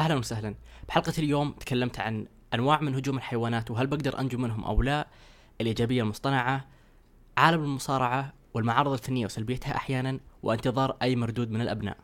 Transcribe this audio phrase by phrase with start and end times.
[0.00, 0.54] أهلا وسهلا.
[0.88, 5.08] بحلقة اليوم تكلمت عن أنواع من هجوم الحيوانات وهل بقدر أنجو منهم أو لا.
[5.60, 6.64] الإيجابية المصطنعة
[7.38, 11.96] عالم المصارعة والمعارض الفنية وسلبيتها أحيانا وانتظار أي مردود من الأبناء.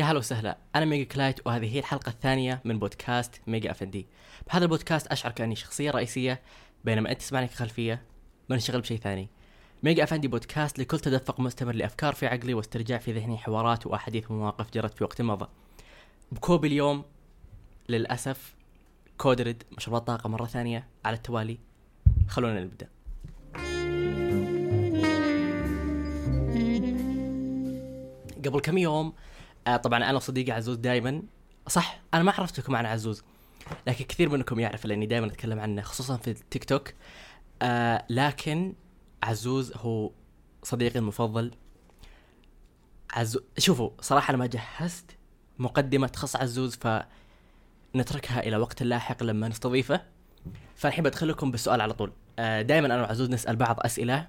[0.00, 4.06] يا هلا وسهلا أنا ميجا كلايت وهذه هي الحلقة الثانية من بودكاست ميجا افندي
[4.46, 6.40] بهذا البودكاست أشعر كأني شخصية رئيسية
[6.84, 8.02] بينما أنت تسمعني كخلفية
[8.50, 9.28] بنشتغل بشيء ثاني.
[9.82, 14.70] ميجا افندي بودكاست لكل تدفق مستمر لأفكار في عقلي واسترجاع في ذهني حوارات وأحاديث ومواقف
[14.74, 15.48] جرت في وقت مضى.
[16.32, 17.04] بكوب اليوم
[17.88, 18.54] للأسف
[19.18, 21.58] كود رد مشروبات طاقة مرة ثانية على التوالي.
[22.28, 22.88] خلونا نبدأ.
[28.44, 29.12] قبل كم يوم
[29.74, 31.22] آه طبعا أنا وصديقي عزوز دائما
[31.68, 33.22] صح أنا ما عرفتكم عن عزوز
[33.86, 36.94] لكن كثير منكم يعرف لأني دائما أتكلم عنه خصوصا في التيك توك
[37.62, 38.74] آه لكن
[39.22, 40.10] عزوز هو
[40.62, 41.50] صديقي المفضل.
[43.12, 45.16] عزوز شوفوا صراحة أنا ما جهزت
[45.58, 46.76] مقدمة تخص عزوز
[47.94, 50.00] فنتركها إلى وقت لاحق لما نستضيفه.
[50.76, 52.12] فالحين بدخل لكم بالسؤال على طول.
[52.38, 54.28] آه دائما أنا وعزوز نسأل بعض أسئلة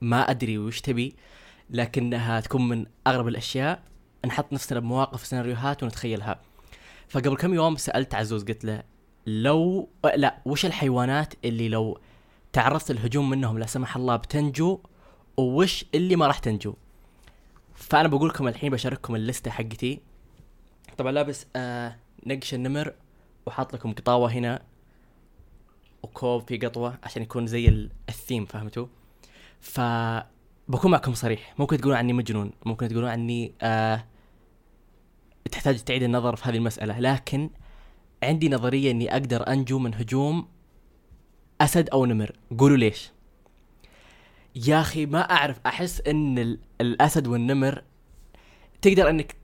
[0.00, 1.16] ما أدري وش تبي
[1.70, 3.82] لكنها تكون من أغرب الأشياء.
[4.26, 6.40] نحط نفسنا بمواقف سيناريوهات ونتخيلها.
[7.08, 8.82] فقبل كم يوم سألت عزوز قلت له
[9.26, 11.98] لو لا وش الحيوانات اللي لو
[12.52, 14.80] تعرضت الهجوم منهم لا سمح الله بتنجو
[15.36, 16.74] وش اللي ما راح تنجو؟
[17.74, 20.00] فأنا بقول لكم الحين بشارككم اللستة حقتي.
[20.98, 22.94] طبعا لابس آه نقش النمر
[23.46, 24.62] وحاط لكم قطاوة هنا
[26.02, 28.86] وكوب في قطوة عشان يكون زي الثيم فهمتوا؟
[29.60, 29.80] ف
[30.68, 31.54] بكون معكم صريح.
[31.58, 34.04] ممكن تقولون عني مجنون ممكن تقولون عني آه
[35.50, 37.50] تحتاج تعيد النظر في هذه المسألة لكن
[38.22, 40.48] عندي نظرية إني أقدر أنجو من هجوم
[41.60, 42.32] أسد أو نمر.
[42.58, 43.10] قولوا ليش؟
[44.54, 47.82] يا أخي ما أعرف أحس إن الأسد والنمر
[48.82, 49.36] تقدر إنك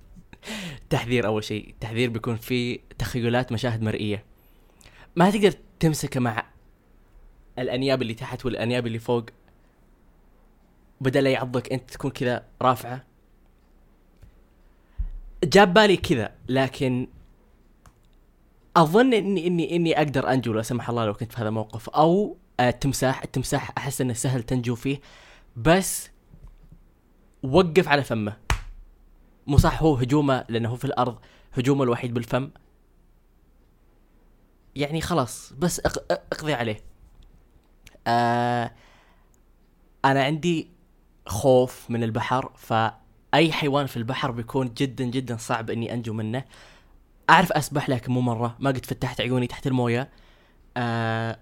[0.90, 4.24] تحذير أول شيء تحذير بيكون فيه تخيلات مشاهد مرئية.
[5.16, 6.46] ما تقدر تمسكه مع
[7.58, 9.24] الأنياب اللي تحت والأنياب اللي فوق
[11.00, 13.13] بدل يعضك أنت تكون كذا رافعة.
[15.44, 17.08] جاب بالي كذا لكن
[18.76, 22.36] أظن اني اني إني أقدر أنجو لا سمح الله لو كنت في هذا الموقف أو
[22.60, 25.00] التمساح التمساح أحس إنه سهل تنجو فيه
[25.56, 26.10] بس
[27.42, 28.36] وقف على فمه.
[29.46, 31.18] مو صح هو هجومه لأنه هو في الأرض
[31.52, 32.50] هجومه الوحيد بالفم.
[34.74, 36.80] يعني خلاص بس اقضي عليه.
[38.06, 38.70] آه
[40.04, 40.70] أنا عندي
[41.26, 42.52] خوف من البحر
[43.34, 46.44] فاي حيوان في البحر بيكون جدا جدا صعب إني أنجو منه.
[47.30, 48.56] أعرف أسبح لكن مو مرة.
[48.58, 50.10] ما قد فتحت عيوني تحت الموية.
[50.76, 51.38] آه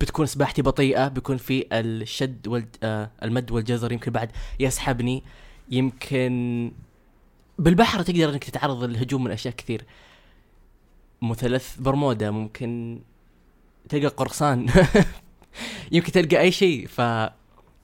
[0.00, 1.08] بتكون سباحتي بطيئة.
[1.08, 5.22] بيكون في الشد وال آه المد والجزر يمكن بعد يسحبني.
[5.70, 6.72] يمكن
[7.58, 9.84] بالبحر تقدر إنك تتعرض للهجوم من أشياء كثير.
[11.22, 13.00] مثلث برمودا ممكن
[13.88, 14.66] تلقى قرصان.
[15.92, 16.86] يمكن تلقى أي شيء.
[16.86, 17.00] ف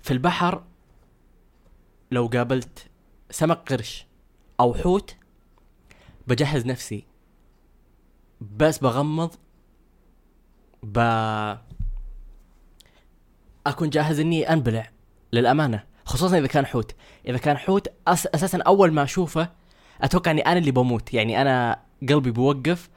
[0.03, 0.63] في البحر
[2.11, 2.87] لو قابلت
[3.31, 4.07] سمك قرش
[4.61, 5.17] أو حوت
[6.27, 7.07] بجهز نفسي
[8.41, 9.35] بس بغمض
[10.83, 10.99] ب
[13.67, 14.91] أكون جاهز إني أنبلع
[15.33, 16.95] للأمانة خصوصا إذا كان حوت.
[17.29, 18.27] إذا كان حوت أس...
[18.27, 19.49] أساسا أول ما أشوفه
[20.03, 22.91] أتوقع إني أنا اللي بموت يعني أنا قلبي بيوقف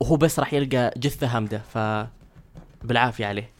[0.00, 1.78] وهو بس راح يلقى جثة هامدة ف
[2.84, 3.50] بالعافية عليه.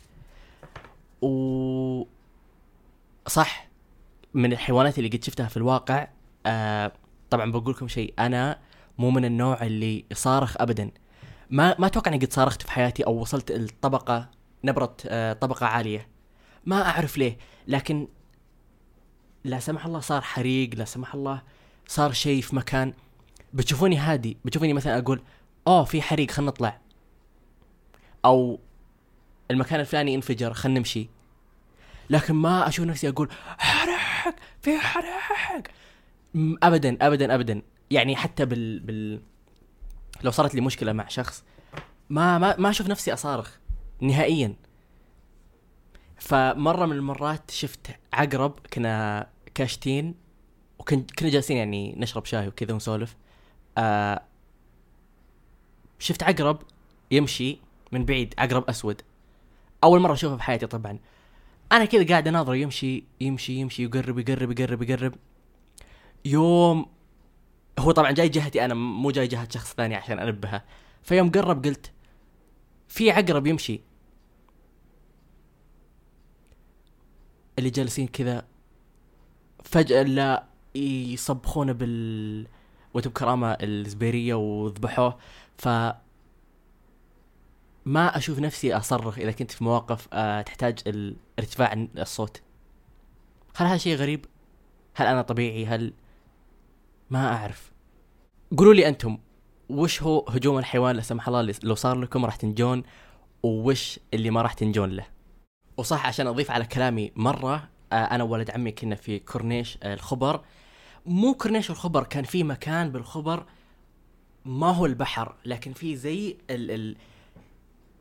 [1.22, 2.04] و
[3.26, 3.71] صح.
[4.34, 6.08] من الحيوانات اللي قد شفتها في الواقع
[6.46, 6.92] آه
[7.30, 8.58] طبعا بقول لكم شيء أنا
[8.98, 10.90] مو من النوع اللي يصارخ ابدا.
[11.50, 14.30] ما ما أتوقع إني قد صارخت في حياتي أو وصلت الطبقة
[14.64, 16.08] نبرة آه طبقة عالية.
[16.66, 17.38] ما أعرف ليه
[17.68, 18.08] لكن
[19.44, 21.42] لا سمح الله صار حريق لا سمح الله
[21.86, 22.92] صار شيء في مكان.
[23.54, 25.22] بتشوفوني هادي بتشوفوني مثلا أقول
[25.66, 26.80] أوه في حريق خلينا نطلع.
[28.24, 28.60] أو
[29.50, 31.08] المكان الفلاني انفجر خلينا نمشي.
[32.10, 33.28] لكن ما أشوف نفسي أقول
[33.58, 35.62] حرق في حرق
[36.62, 37.62] ابدا ابدا ابدا.
[37.90, 39.22] يعني حتى بال, بال
[40.22, 41.44] لو صارت لي مشكلة مع شخص
[42.10, 43.58] ما ما ما أشوف نفسي أصارخ
[44.00, 44.54] نهائيا.
[46.16, 50.14] فمرة من المرات شفت عقرب كنا كاشتين
[50.78, 53.16] وكنا كنا جالسين يعني نشرب شاي وكذا ونسولف.
[53.78, 54.22] آه
[55.98, 56.62] شفت عقرب
[57.10, 57.58] يمشي
[57.92, 59.02] من بعيد عقرب أسود.
[59.84, 60.98] أول مرة أشوفه في حياتي طبعا.
[61.72, 65.14] أنا كذا قاعد اناظره يمشي يمشي يمشي يقرب يقرب يقرب يقرب.
[66.24, 66.86] يوم
[67.78, 70.64] هو طبعا جاي جهتي أنا مو جاي جهة شخص ثاني عشان أنبهه.
[71.02, 71.92] فيوم قرب قلت
[72.88, 73.80] في عقرب يمشي.
[77.58, 78.44] اللي جالسين كذا
[79.64, 82.46] فجأة لا يصبخونه بال
[82.94, 85.18] وتبكرامة الزبيرية وذبحوه.
[85.58, 85.68] ف
[87.84, 90.78] ما أشوف نفسي أصرخ إذا كنت في مواقف آه، تحتاج
[91.38, 92.42] ارتفاع الصوت.
[93.56, 94.24] هل هذا شيء غريب؟
[94.94, 95.92] هل أنا طبيعي؟ هل
[97.10, 97.72] ما أعرف.
[98.58, 99.18] قولوا لي أنتم
[99.68, 102.82] وش هو هجوم الحيوان لا سمح الله لو صار لكم راح تنجون
[103.42, 105.06] ووش اللي ما راح تنجون له؟
[105.76, 110.44] وصح عشان أضيف على كلامي مرة آه، أنا وولد عمي كنا في كورنيش آه، الخبر.
[111.06, 113.46] مو كورنيش الخبر كان في مكان بالخبر
[114.44, 116.96] ما هو البحر لكن في زي ال ال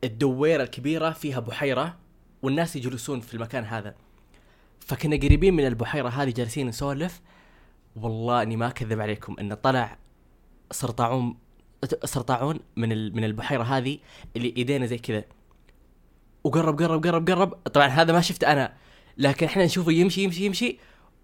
[0.04, 1.96] الدويرة الكبيرة فيها بحيرة
[2.42, 3.94] والناس يجلسون في المكان هذا.
[4.80, 7.20] فكنا قريبين من البحيرة هذه جالسين نسولف.
[7.96, 9.98] والله إني ما أكذب عليكم انه طلع
[10.70, 11.36] سرطاعون
[12.04, 13.98] سرطاعون من من البحيرة هذه
[14.36, 15.24] اللي إيدينا زي كذا.
[16.44, 17.52] وقرب قرب قرب قرب.
[17.52, 18.74] طبعا هذا ما شفته أنا
[19.18, 20.78] لكن إحنا نشوفه يمشي يمشي يمشي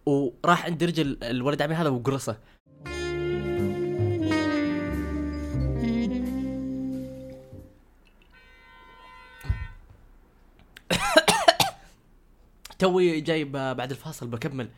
[0.07, 2.39] وراح عند رجل الولد عمي هذا وقرصه.
[12.79, 14.69] توي جايب بعد الفاصل بكمل.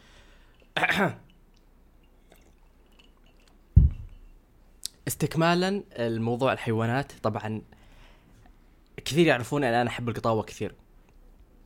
[5.08, 7.62] استكمالا الموضوع الحيوانات طبعا
[9.04, 10.74] كثير يعرفون إن أنا أحب القطاوة كثير.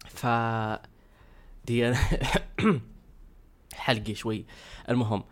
[0.08, 0.26] ف
[1.64, 1.94] دي
[3.74, 4.44] حلقي شوي.
[4.90, 5.24] المهم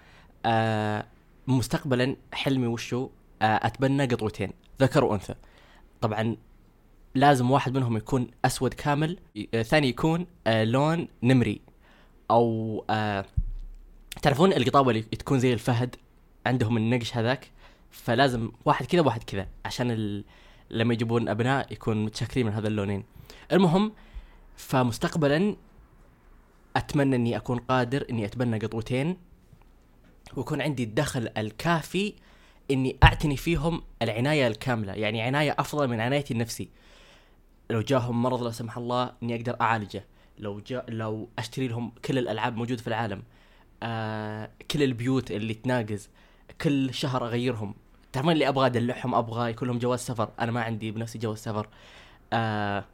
[0.47, 1.07] آه
[1.47, 3.11] مستقبلا حلمي وشو؟
[3.43, 5.35] آه أتبنى قطوتين ذكر وأنثى.
[6.01, 6.37] طبعا
[7.15, 9.19] لازم واحد منهم يكون أسود كامل
[9.55, 11.61] آه ثاني يكون آه لون نمري.
[12.31, 13.25] أو آه
[14.23, 15.97] تعرفون القطاوه اللي تكون زي الفهد؟
[16.47, 17.51] عندهم النقش هذاك.
[17.91, 20.25] فلازم واحد كذا وواحد كذا عشان ال...
[20.71, 23.05] لما يجيبون أبناء يكون متشكلين من هذا اللونين.
[23.53, 23.93] المهم
[24.57, 25.57] فمستقبلا
[26.77, 29.17] أتمنى إني أكون قادر إني أتبنى قطوتين
[30.37, 32.15] ويكون عندي الدخل الكافي
[32.71, 34.93] إني أعتني فيهم العناية الكاملة.
[34.93, 36.69] يعني عناية أفضل من عنايتي النفسي.
[37.73, 40.05] لو جاهم مرض لا سمح الله إني أقدر أعالجه.
[40.39, 43.23] لو جاء لو أشتري لهم كل الألعاب موجودة في العالم
[43.83, 46.09] آه كل البيوت اللي تناقز
[46.61, 47.75] كل شهر أغيرهم.
[48.13, 50.31] تعرفون اللي أبغى أدلعهم أبغى يكون لهم جواز سفر.
[50.41, 51.69] أنا ما عندي بنفسي جواز سفر.
[52.33, 52.85] آه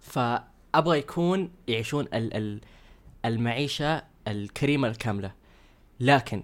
[0.00, 2.60] فأبغى يكون يعيشون ال ال
[3.24, 5.32] المعيشة الكريمة الكاملة.
[6.00, 6.42] لكن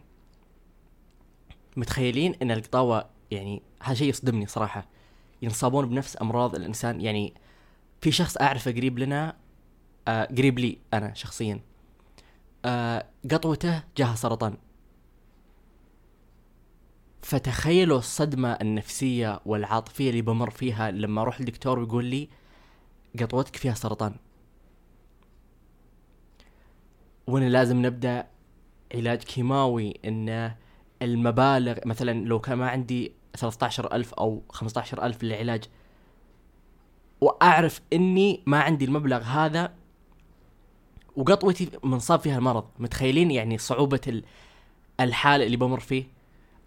[1.77, 4.87] متخيلين إن القطاوة يعني هذا شيء يصدمني صراحة.
[5.43, 7.01] ينصابون بنفس أمراض الإنسان.
[7.01, 7.35] يعني
[8.01, 9.37] في شخص أعرفه قريب لنا
[10.09, 11.61] آه قريب لي أنا شخصيا.
[12.65, 14.57] آه قطوته جاها سرطان.
[17.23, 22.29] فتخيلوا الصدمة النفسية والعاطفية اللي بمر فيها لما أروح للدكتور ويقول لي
[23.21, 24.15] قطوتك فيها سرطان.
[27.27, 28.27] وان لازم نبدأ
[28.95, 30.55] علاج كيماوي إن
[31.03, 35.65] المبالغ مثلا لو كان ما عندي 13000 أو 15000 للعلاج.
[37.21, 39.73] وأعرف إني ما عندي المبلغ هذا
[41.17, 42.65] وقطوتي منصاب فيها المرض.
[42.79, 44.23] متخيلين يعني صعوبة
[45.01, 46.05] الحالة اللي بمر فيه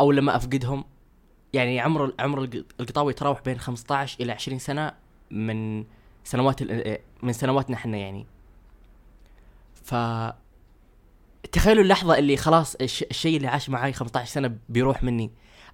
[0.02, 0.84] أو لما أفقدهم؟
[1.54, 2.44] يعني عمر عمر
[2.80, 4.94] القطاوة يتراوح بين 15 إلى 20 سنة
[5.32, 5.86] من
[6.24, 6.64] سنوات
[7.24, 8.26] من سنواتنا إحنا يعني.
[9.84, 9.96] ف
[11.52, 15.32] تخيلوا اللحظة اللي خلاص الشيء اللي عاش معي 15 سنة بيروح مني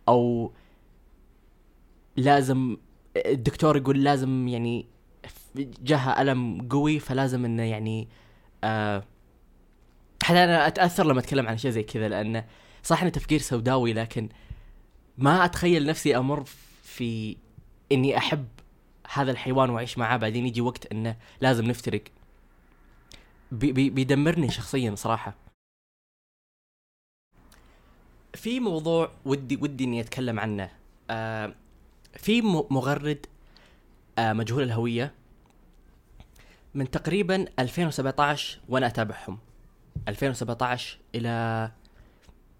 [0.07, 0.51] أو
[2.17, 2.77] لازم
[3.17, 4.85] الدكتور يقول لازم يعني
[5.57, 8.07] جاها ألم قوي فلازم إنه يعني
[8.63, 9.03] آه
[10.23, 12.45] حتى أنا أتأثر لما أتكلم عن شيء زي كذا لأنه
[12.83, 14.29] صح إنه تفكير سوداوي لكن
[15.17, 16.43] ما أتخيل نفسي أمر
[16.83, 17.37] في
[17.91, 18.47] إني أحب
[19.13, 20.17] هذا الحيوان وأعيش معاه.
[20.17, 22.03] بعدين يجي وقت إنه لازم نفترق.
[23.51, 25.35] بي بي بيدمرني شخصيا صراحة.
[28.33, 30.71] في موضوع ودي ودي إني أتكلم عنه.
[31.09, 31.55] آه
[32.13, 33.25] في مغرد
[34.19, 35.13] آه مجهول الهوية
[36.73, 39.39] من تقريبا 2017 وأنا أتابعهم.
[40.07, 41.71] 2017 إلى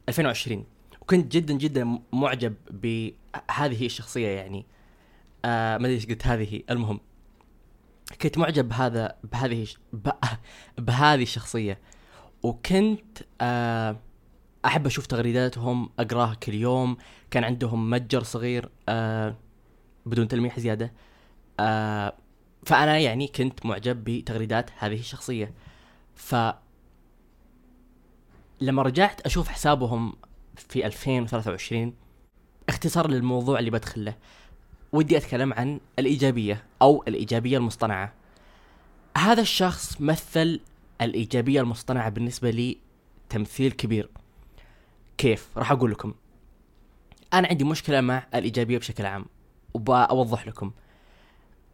[0.09, 0.65] 2020
[1.01, 4.65] وكنت جدا جدا معجب بهذه الشخصية يعني.
[5.45, 6.63] آه ما أدري إيش قلت هذه.
[6.69, 6.99] المهم
[8.21, 9.67] كنت معجب بهذا بهذه
[10.77, 11.79] بهذه الشخصية.
[12.43, 13.97] وكنت آه
[14.65, 16.97] أحب أشوف تغريداتهم أقراها كل يوم.
[17.31, 19.35] كان عندهم متجر صغير آه
[20.05, 20.93] بدون تلميح زيادة.
[21.59, 22.13] آه
[22.65, 25.53] فأنا يعني كنت معجب بتغريدات هذه الشخصية.
[26.15, 26.35] ف
[28.61, 30.13] لما رجعت أشوف حسابهم
[30.55, 31.93] في 2023
[32.69, 34.15] اختصار للموضوع اللي بدخل له.
[34.91, 38.13] ودي أتكلم عن الإيجابية أو الإيجابية المصطنعة.
[39.17, 40.59] هذا الشخص مثل
[41.01, 42.77] الإيجابية المصطنعة بالنسبة لي
[43.29, 44.09] تمثيل كبير.
[45.19, 46.13] كيف؟ راح أقول لكم.
[47.33, 49.25] أنا عندي مشكلة مع الإيجابية بشكل عام
[49.73, 50.71] وبوضح لكم.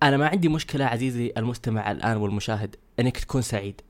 [0.04, 3.82] أنا ما عندي مشكلة عزيزي المستمع الآن والمشاهد إنك تكون سعيد.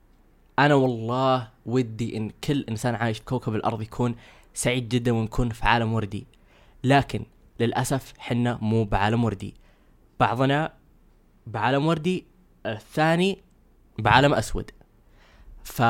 [0.59, 4.15] أنا والله ودي إن كل إنسان عايش كوكب الأرض يكون
[4.53, 6.27] سعيد جدا ونكون في عالم وردي.
[6.83, 7.25] لكن
[7.59, 9.53] للأسف حنا مو بعالم وردي.
[10.19, 10.74] بعضنا
[11.47, 12.25] بعالم وردي
[12.65, 13.41] الثاني
[14.00, 14.71] بعالم أسود.
[15.63, 15.81] ف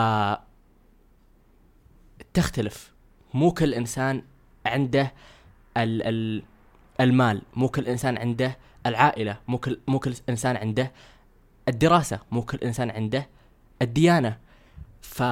[2.34, 2.95] تختلف.
[3.36, 4.24] مو كل إنسان
[4.66, 5.14] عنده
[5.78, 6.44] ال ال
[7.02, 10.92] المال مو كل إنسان عنده العائلة مو كل مو كل إنسان عنده
[11.68, 13.30] الدراسة مو كل إنسان عنده
[13.82, 14.40] الديانة.
[15.02, 15.24] ف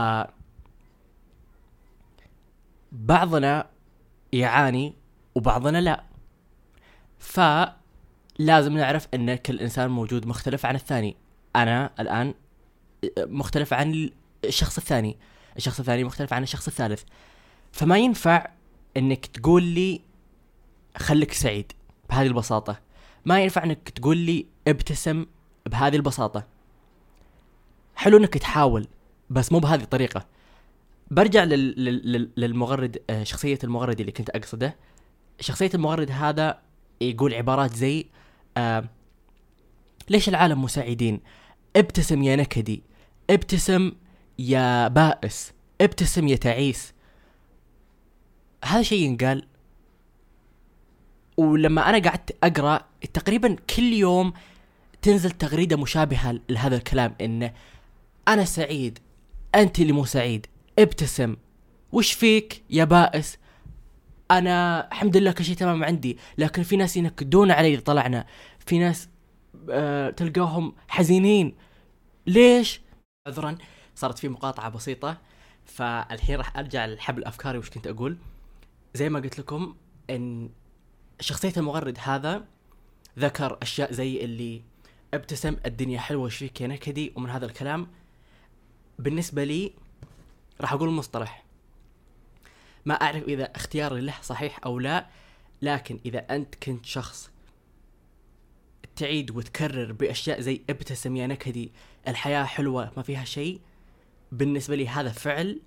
[2.92, 3.70] بعضنا
[4.34, 4.94] يعاني
[5.36, 6.04] وبعضنا لا.
[7.20, 11.16] فلازم نعرف إن كل إنسان موجود مختلف عن الثاني.
[11.56, 12.34] أنا الآن
[13.18, 14.10] مختلف عن
[14.46, 15.18] الشخص الثاني.
[15.58, 17.04] الشخص الثاني مختلف عن الشخص الثالث.
[17.74, 18.48] فما ينفع
[18.98, 20.02] إنك تقول لي
[20.98, 21.72] خليك سعيد
[22.10, 22.80] بهذه البساطة.
[23.26, 25.26] ما ينفع إنك تقول لي ابتسم
[25.66, 26.46] بهذه البساطة.
[27.96, 28.88] حلو إنك تحاول
[29.30, 30.26] بس مو بهذه الطريقة.
[31.12, 31.86] برجع لل...
[31.86, 32.30] لل...
[32.38, 34.76] للمغرد آه، شخصية المغرد اللي كنت أقصده.
[35.40, 36.62] شخصية المغرد هذا
[37.02, 38.06] يقول عبارات زي
[38.58, 38.90] آه
[40.10, 41.20] ليش العالم مساعدين؟
[41.76, 42.84] ابتسم يا نكدي
[43.30, 43.92] ابتسم
[44.40, 46.93] يا بائس ابتسم يا تعيس.
[48.64, 49.48] هذا شيء ينقال.
[51.38, 54.34] ولما أنا قعدت أقرأ تقريبا كل يوم
[55.02, 57.54] تنزل تغريدة مشابهة لهذا الكلام انه
[58.28, 59.00] أنا سعيد
[59.56, 60.48] أنت اللي مو سعيد
[60.80, 61.36] ابتسم.
[61.92, 63.38] وش فيك يا بائس؟
[64.32, 68.26] أنا الحمد لله كل شيء تمام عندي لكن في ناس ينكدون علي طلعنا.
[68.60, 69.10] في ناس
[69.70, 71.56] آه تلقاهم حزينين.
[72.28, 72.82] ليش؟
[73.28, 73.58] عذرا
[73.96, 75.18] صارت في مقاطعة بسيطة
[75.66, 78.18] فالحين راح أرجع لحبل أفكاري وش كنت أقول.
[78.94, 79.76] زي ما قلت لكم
[80.10, 80.50] إن
[81.20, 82.46] شخصية المغرد هذا
[83.20, 84.62] ذكر أشياء زي اللي
[85.14, 87.88] ابتسم الدنيا حلوة وش فيك يا نكدي ومن هذا الكلام.
[89.00, 89.74] بالنسبة لي
[90.62, 91.44] راح أقول مصطلح.
[92.86, 95.08] ما أعرف إذا اختياري له صحيح أو لا
[95.62, 97.32] لكن إذا أنت كنت شخص
[98.96, 101.72] تعيد وتكرر بأشياء زي ابتسم يا نكدي
[102.08, 103.62] الحياة حلوة ما فيها شيء
[104.32, 105.62] بالنسبة لي هذا فعل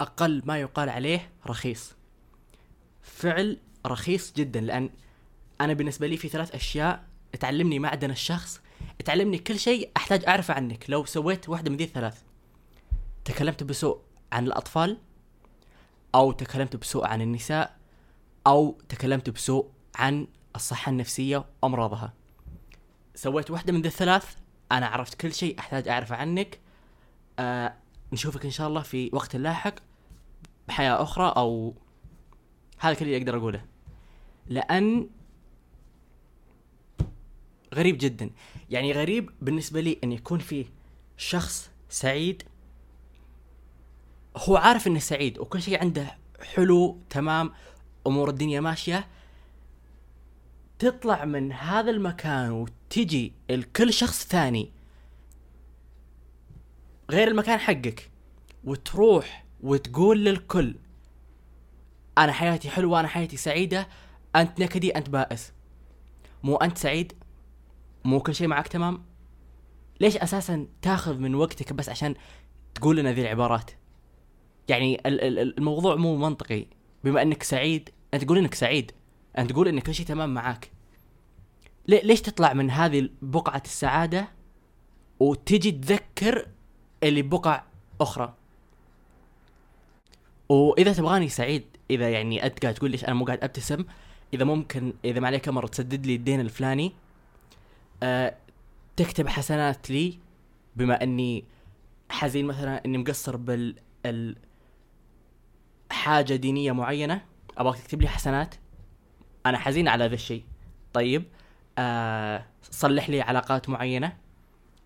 [0.00, 1.97] أقل ما يقال عليه رخيص.
[3.02, 4.90] فعل رخيص جدا لأن
[5.60, 7.04] أنا بالنسبة لي في ثلاث أشياء
[7.40, 8.60] تعلمني معدن الشخص
[9.04, 10.84] تعلمني كل شيء أحتاج أعرفه عنك.
[10.90, 12.22] لو سويت واحدة من ذي الثلاث
[13.24, 14.00] تكلمت بسوء
[14.32, 14.98] عن الأطفال
[16.14, 17.76] أو تكلمت بسوء عن النساء
[18.46, 20.26] أو تكلمت بسوء عن
[20.56, 22.12] الصحة النفسية وأمراضها.
[23.14, 24.36] سويت واحدة من ذي الثلاث
[24.72, 26.60] أنا عرفت كل شيء أحتاج أعرفه عنك.
[27.38, 27.74] آه
[28.12, 29.74] نشوفك إن شاء الله في وقت لاحق
[30.68, 31.74] بحياة أخرى أو
[32.78, 33.64] هذا كل اللي أقدر أقوله.
[34.46, 35.08] لأن
[37.74, 38.30] غريب جدا.
[38.70, 40.66] يعني غريب بالنسبة لي إن يكون في
[41.16, 42.42] شخص سعيد.
[44.36, 46.18] هو عارف إنه سعيد وكل شيء عنده
[46.54, 47.52] حلو تمام
[48.06, 49.06] أمور الدنيا ماشية.
[50.78, 54.70] تطلع من هذا المكان وتجي لكل شخص ثاني
[57.10, 58.10] غير المكان حقك
[58.64, 60.74] وتروح وتقول للكل
[62.18, 63.88] أنا حياتي حلوة أنا حياتي سعيدة.
[64.36, 65.52] أنت نكدي أنت بائس.
[66.42, 67.12] مو أنت سعيد؟
[68.04, 69.04] مو كل شيء معك تمام؟
[70.00, 72.14] ليش أساسا تاخذ من وقتك بس عشان
[72.74, 73.70] تقول لنا ذي العبارات؟
[74.68, 76.66] يعني الموضوع مو منطقي.
[77.04, 78.92] بما إنك سعيد أنت تقول إنك سعيد.
[79.38, 80.70] أنت تقول إن كل شيء تمام معاك
[81.88, 84.28] ليش تطلع من هذه بقعة السعادة
[85.20, 86.48] وتجي تذكر
[87.02, 87.62] اللي بقع
[88.00, 88.34] أخرى؟
[90.48, 93.84] وإذا تبغاني سعيد إذا يعني أنت قاعد تقول ليش أنا مو قاعد أبتسم
[94.34, 96.92] إذا ممكن إذا ما عليك أمر تسدد لي الدين الفلاني
[98.02, 98.34] أه
[98.96, 100.18] تكتب حسنات لي
[100.76, 101.44] بما إني
[102.10, 103.74] حزين مثلا إني مقصر بال
[104.06, 104.36] ال
[105.90, 107.22] حاجة دينية معينة
[107.58, 108.54] أبغاك تكتب لي حسنات
[109.46, 110.44] أنا حزين على ذا الشيء.
[110.92, 111.24] طيب
[111.78, 114.16] آه صلح لي علاقات معينة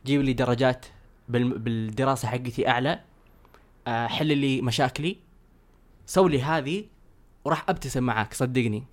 [0.06, 0.86] جيب لي درجات
[1.28, 3.00] بالدراسة حقتي أعلى
[3.86, 5.16] آه حل لي مشاكلي.
[6.06, 6.84] سوي لي هذه
[7.44, 8.84] وراح أبتسم معاك صدقني.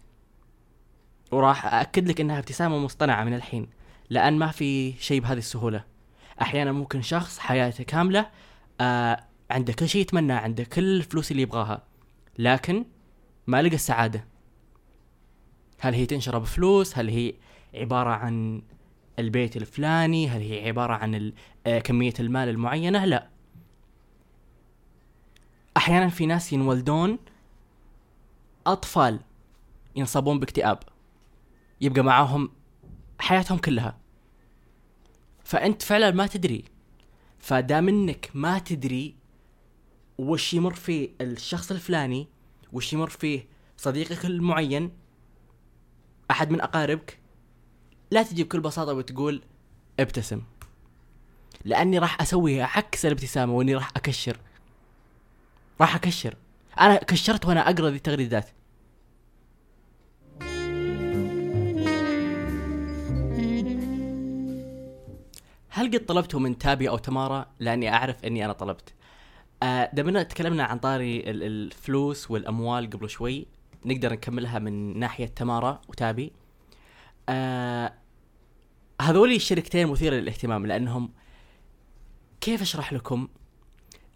[1.31, 3.67] وراح اكد لك إنها ابتسامة مصطنعة من الحين
[4.09, 5.83] لأن ما في شيء بهذه السهولة.
[6.41, 8.29] أحيانا ممكن شخص حياته كاملة
[8.81, 11.83] آه عنده كل شيء يتمناه عنده كل الفلوس اللي يبغاها
[12.37, 12.85] لكن
[13.47, 14.25] ما لقى السعادة.
[15.79, 17.33] هل هي تنشر بفلوس؟ هل هي
[17.75, 18.61] عبارة عن
[19.19, 21.33] البيت الفلاني؟ هل هي عبارة عن
[21.67, 23.29] آه، كمية المال المعينة؟ لا.
[25.77, 27.19] أحيانا في ناس ينولدون
[28.67, 29.19] أطفال
[29.95, 30.79] ينصابون باكتئاب.
[31.81, 32.51] يبقى معاهم
[33.19, 33.97] حياتهم كلها.
[35.43, 36.65] فأنت فعلا ما تدري.
[37.39, 39.15] فدام انك ما تدري
[40.17, 42.27] وش يمر فيه الشخص الفلاني
[42.73, 43.47] وش يمر فيه
[43.77, 44.91] صديقك المعين.
[46.31, 47.19] أحد من أقاربك.
[48.11, 49.41] لا تجي بكل بساطة وتقول
[49.99, 50.41] ابتسم.
[51.65, 54.37] لأني راح أسوي عكس الابتسامة وإني راح أكشر.
[55.81, 56.35] راح أكشر.
[56.79, 58.49] أنا كشرت وأنا أقرأ ذي التغريدات
[65.69, 68.93] هل قد طلبته من تابي أو تمارا؟ لأني أعرف أني أنا طلبت.
[69.63, 73.47] آه دامنا تكلمنا عن طاري ال- الفلوس والأموال قبل شوي.
[73.85, 76.31] نقدر نكملها من ناحية تمارا وتابي.
[77.29, 77.93] آه
[79.01, 81.09] هذولي الشركتين مثيرة للاهتمام لأنهم
[82.41, 83.27] كيف أشرح لكم؟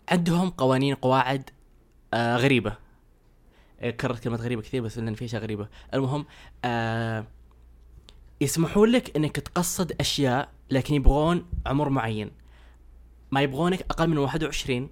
[0.09, 1.49] عندهم قوانين قواعد
[2.13, 2.75] آه غريبة.
[3.79, 5.67] آه، كررت كلمة غريبة كثير بس لأن في أشياء غريبة.
[5.93, 6.25] المهم
[6.65, 7.25] آه
[8.41, 12.31] يسمحون لك إنك تقصد أشياء لكن يبغون عمر معين.
[13.31, 14.89] ما يبغونك أقل من 21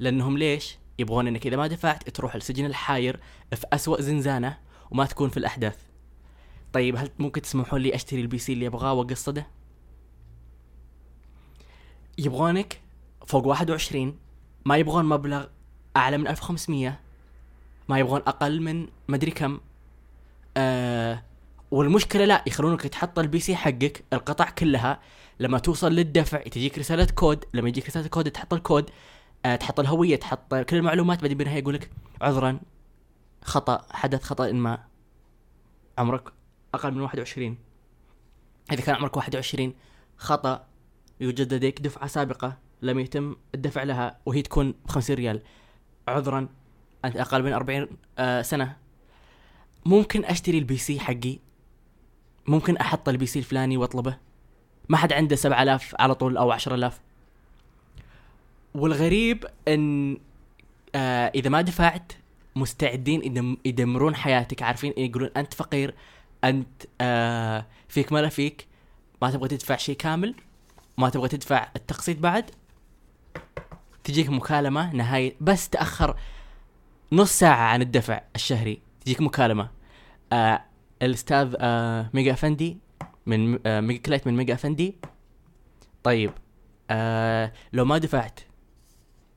[0.00, 3.20] لأنهم ليش؟ يبغون إنك إذا ما دفعت تروح السجن الحاير
[3.54, 4.58] في أسوأ زنزانة
[4.90, 5.76] وما تكون في الأحداث.
[6.72, 9.46] طيب هل ممكن تسمحون لي أشتري ال PC اللي أبغاه وأقصده؟
[12.18, 12.80] يبغونك
[13.26, 14.18] فوق 21
[14.64, 15.46] ما يبغون مبلغ
[15.96, 17.00] أعلى من 1500
[17.88, 19.60] ما يبغون أقل من مدري كم.
[20.56, 21.22] آه
[21.70, 25.00] والمشكلة لا يخلونك تحط ال PC حقك القطع كلها
[25.40, 28.90] لما توصل للدفع تجيك رسالة كود لما يجيك رسالة كود تحط الكود
[29.44, 32.60] آه تحط الهوية تحط كل المعلومات بعدين بالنهايه يقول لك عذرا
[33.44, 34.84] خطأ حدث خطأ ما.
[35.98, 36.32] عمرك
[36.74, 37.58] أقل من 21
[38.72, 39.74] إذا كان عمرك 21
[40.16, 40.66] خطأ
[41.20, 45.42] يوجد لديك دفعة سابقة لم يتم الدفع لها وهي تكون ب 50 ريال.
[46.08, 46.48] عذرا
[47.04, 47.88] أنت أقل من 40
[48.18, 48.76] آه سنة.
[49.86, 51.38] ممكن أشتري ال PC حقي.
[52.46, 54.18] ممكن أحط ال PC الفلاني وأطلبه.
[54.88, 57.00] ما حد عنده 7000 على طول أو 10000
[58.74, 60.18] والغريب إن
[60.94, 62.12] آه إذا ما دفعت
[62.56, 64.62] مستعدين يدم يدمرون حياتك.
[64.62, 65.94] عارفين يقولون أنت فقير
[66.44, 68.66] أنت آه فيك ما لا فيك.
[69.22, 70.34] ما تبغى تدفع شيء كامل.
[70.98, 72.50] ما تبغى تدفع التقسيط بعد.
[74.04, 76.16] تجيك مكالمة نهاية بس تأخر
[77.12, 79.70] نص ساعة عن الدفع الشهري تجيك مكالمة.
[80.32, 80.64] آه
[81.02, 82.78] الأستاذ آه ميجا أفندي
[83.26, 84.96] من آه ميجا كلايت من ميجا أفندي.
[86.02, 86.32] طيب
[86.90, 88.40] آه لو ما دفعت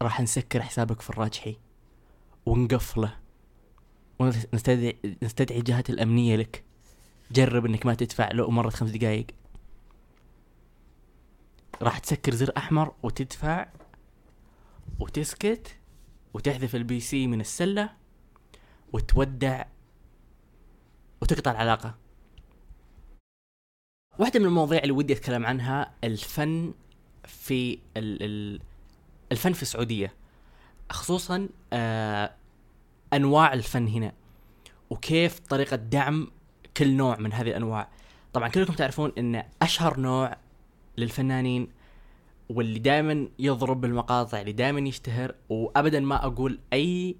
[0.01, 1.57] راح نسكر حسابك في الراجحي
[2.45, 3.15] ونقفله.
[4.19, 6.63] ونستدعي نستدعي الجهات الأمنية لك.
[7.31, 9.25] جرب إنك ما تدفع لو مرت خمس دقائق
[11.81, 13.67] راح تسكر زر أحمر وتدفع
[14.99, 15.77] وتسكت
[16.33, 17.89] وتحذف ال PC من السلة
[18.93, 19.65] وتودع
[21.21, 21.95] وتقطع العلاقة.
[24.19, 26.73] واحدة من المواضيع اللي ودي أتكلم عنها الفن
[27.23, 28.61] في ال ال
[29.31, 30.13] الفن في السعودية
[30.91, 32.35] خصوصا آه
[33.13, 34.13] أنواع الفن هنا
[34.89, 36.31] وكيف طريقة دعم
[36.77, 37.89] كل نوع من هذه الأنواع.
[38.33, 40.37] طبعا كلكم تعرفون إن أشهر نوع
[40.97, 41.67] للفنانين
[42.49, 47.15] واللي دائما يضرب بالمقاطع اللي دائما يشتهر وابدا ما أقول أي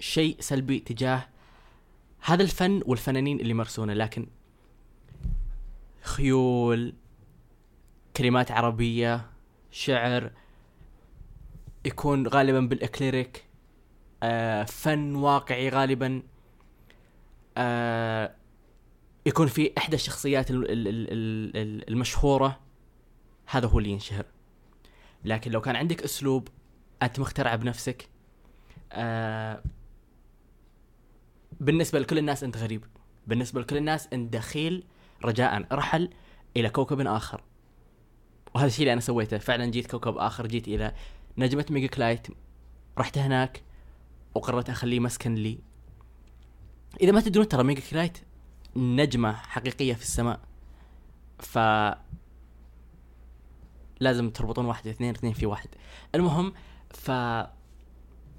[0.00, 1.28] شيء سلبي تجاه
[2.20, 3.94] هذا الفن والفنانين اللي يمارسونه.
[3.94, 4.26] لكن
[6.02, 6.94] خيول
[8.16, 9.26] كلمات عربية
[9.70, 10.30] شعر
[11.84, 13.44] يكون غالبا بالإكليريك
[14.22, 16.22] آه فن واقعي غالبا
[17.56, 18.34] آه
[19.26, 22.60] يكون في إحدى الشخصيات ال- ال- ال- ال- ال- المشهورة
[23.46, 24.24] هذا هو اللي ينشهر.
[25.24, 26.48] لكن لو كان عندك أسلوب
[27.02, 28.08] أنت مخترعه بنفسك
[28.92, 29.62] آه
[31.60, 32.84] بالنسبة لكل الناس أنت غريب.
[33.26, 34.84] بالنسبة لكل الناس أنت دخيل
[35.24, 36.10] رجاء رحل
[36.56, 37.42] إلى كوكب آخر.
[38.54, 39.38] وهذا الشيء اللي أنا سويته.
[39.38, 40.94] فعلا جيت كوكب آخر جيت إلى
[41.38, 42.26] نجمة ميجا كلايت
[42.98, 43.62] رحت هناك
[44.34, 45.58] وقررت أخليه مسكن لي.
[47.00, 48.18] إذا ما تدرون ترى ميجا كلايت
[48.76, 50.40] نجمة حقيقية في السماء.
[51.38, 51.58] ف
[54.00, 55.68] لازم تربطون واحد اثنين اثنين في واحد.
[56.14, 56.52] المهم
[56.90, 57.10] ف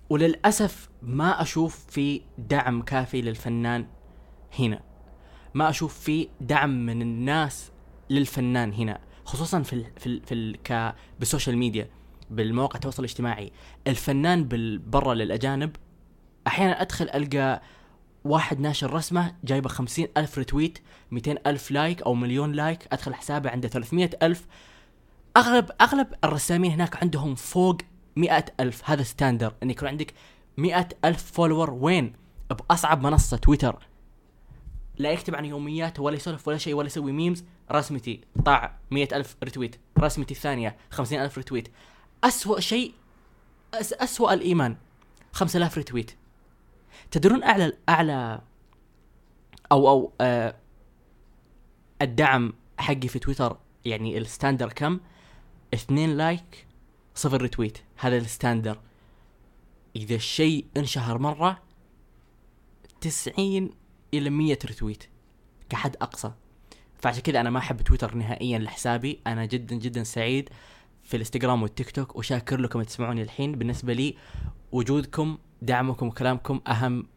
[0.09, 3.87] وللأسف ما أشوف في دعم كافي للفنان
[4.59, 4.81] هنا.
[5.53, 7.71] ما أشوف في دعم من الناس
[8.09, 11.89] للفنان هنا خصوصا في ال في ال في ال ك بال social media
[12.29, 13.51] بالمواقع التواصل الاجتماعي.
[13.87, 15.75] الفنان بالبرة للأجانب
[16.47, 17.61] أحيانا أدخل ألقى
[18.23, 20.79] واحد ناشر رسمة جايبة خمسين ألف retweet
[21.11, 24.47] ميتين ألف like أو مليون like أدخل حسابه عنده ثلاثمية ألف
[25.37, 27.77] أغلب أغلب الرسامين هناك عندهم فوق
[28.15, 28.89] مئة ألف.
[28.89, 29.53] هذا standard.
[29.63, 30.13] أن يكون عندك
[30.57, 31.69] مئة ألف follower.
[31.69, 32.13] وين؟
[32.49, 33.87] بأصعب منصة تويتر.
[34.97, 39.35] لا يكتب عن يومياته ولا يسولف ولا شيء ولا يسوي memes رسمتي طاخ مئة ألف
[39.43, 41.67] retweet رسمتي الثانية خمسين ألف retweet
[42.23, 42.93] أسوأ شيء
[43.73, 44.77] أس أسوأ الإيمان.
[45.31, 46.11] خمسة آلاف retweet
[47.11, 48.41] تدرون أعلى أعلى
[49.71, 50.55] أو أو آه
[52.01, 54.99] الدعم حقي في تويتر؟ يعني ال standard كم؟
[55.73, 56.67] اثنين like
[57.15, 58.79] صفر retweet هذا ال standard.
[59.95, 61.61] إذا الشيء انشهر مرة
[63.01, 63.69] تسعين
[64.13, 65.03] إلى مية retweet
[65.69, 66.31] كحد أقصى.
[66.99, 69.19] فعشان كذا أنا ما أحب تويتر نهائيا لحسابي.
[69.27, 70.49] أنا جدا جدا سعيد
[71.03, 72.15] في الإنستغرام والتيك توك.
[72.15, 73.51] وشاكر لكم تسمعوني الحين.
[73.51, 74.15] بالنسبة لي
[74.71, 77.07] وجودكم دعمكم وكلامكم أهم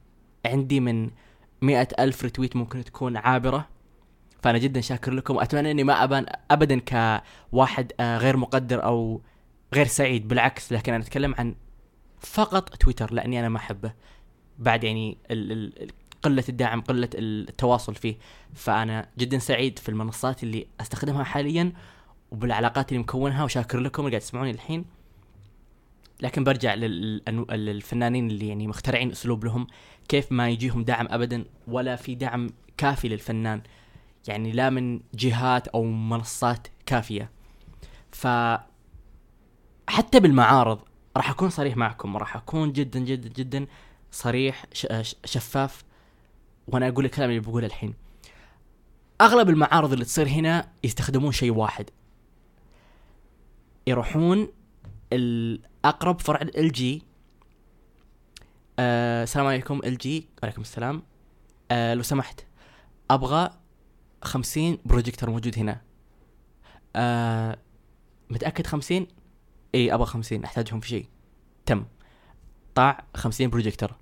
[0.47, 1.11] عندي من
[1.63, 3.69] مئة ألف ريتويت ممكن تكون عابرة.
[4.45, 5.37] فأنا جدا شاكر لكم.
[5.37, 9.21] وأتمنى أني ما أبان أبدا كواحد آه، غير مقدر أو
[9.75, 11.55] غير سعيد بالعكس لكن أنا أتكلم عن
[12.21, 13.93] فقط تويتر لأني أنا ما أحبه.
[14.59, 15.91] بعد يعني ال ال
[16.23, 18.17] قلة الدعم قلة التواصل فيه.
[18.55, 21.73] فأنا جدا سعيد في المنصات اللي أستخدمها حاليا
[22.31, 24.85] وبالعلاقات اللي مكونها وشاكر لكم اللي قاعد تسمعوني الحين.
[26.21, 29.67] لكن برجع للفنانين اللي يعني مخترعين أسلوب لهم.
[30.09, 33.63] كيف ما يجيهم دعم ابدا ولا في دعم كافي للفنان.
[34.29, 37.31] يعني لا من جهات أو منصات كافية.
[38.13, 38.27] ف
[39.89, 40.79] حتى بالمعارض
[41.17, 43.67] راح أكون صريح معكم راح أكون جدا جدا جدا
[44.11, 44.67] صريح
[45.25, 45.85] شفاف
[46.69, 47.95] وأنا أقول الكلام اللي بقوله الحين.
[49.21, 51.91] أغلب المعارض اللي تصير هنا يستخدمون شيء واحد.
[53.87, 54.49] يروحون
[55.13, 57.03] الأقرب فرع LG
[58.79, 61.03] آه السلام عليكم LG وعليكم السلام.
[61.71, 62.41] آه لو سمحت.
[63.11, 63.51] أبغى
[64.25, 65.81] خمسين بروجيكتور موجود هنا.
[66.97, 67.59] آه
[68.31, 69.07] متأكد خمسين؟
[69.75, 71.07] إي أبغى خمسين أحتاجهم في شيء.
[71.67, 71.85] تم.
[72.75, 73.95] طاخ خمسين بروجيكتور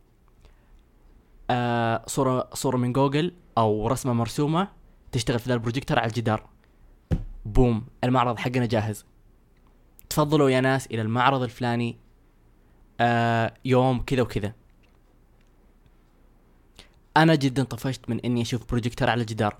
[1.50, 4.68] آه صورة صورة من جوجل أو رسمة مرسومة
[5.12, 6.48] تشتغل في ذا البروجيكتور على الجدار.
[7.44, 9.04] boom المعرض حقنا جاهز.
[10.10, 11.96] تفضلوا يا ناس إلى المعرض الفلاني.
[13.00, 14.52] آه يوم كذا وكذا.
[17.16, 19.56] أنا جدا طفشت من إني أشوف بروجيكتور على جدار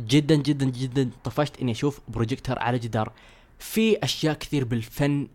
[0.00, 3.12] جدا جدا جدا طفشت إني أشوف بروجيكتور على جدار.
[3.58, 5.28] في أشياء كثير بالفن.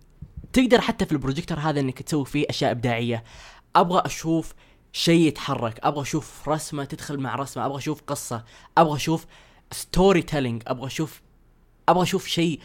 [0.53, 3.23] تقدر حتى في البروجيكتور هذا إنك تسوي فيه أشياء إبداعية.
[3.75, 4.53] أبغى أشوف
[4.93, 5.79] شيء يتحرك.
[5.83, 7.65] أبغى أشوف رسمة تدخل مع رسمة.
[7.65, 8.43] أبغى أشوف قصة.
[8.77, 9.25] أبغى أشوف
[9.71, 11.21] storytelling أبغى أشوف
[11.89, 12.59] أبغى أشوف شيء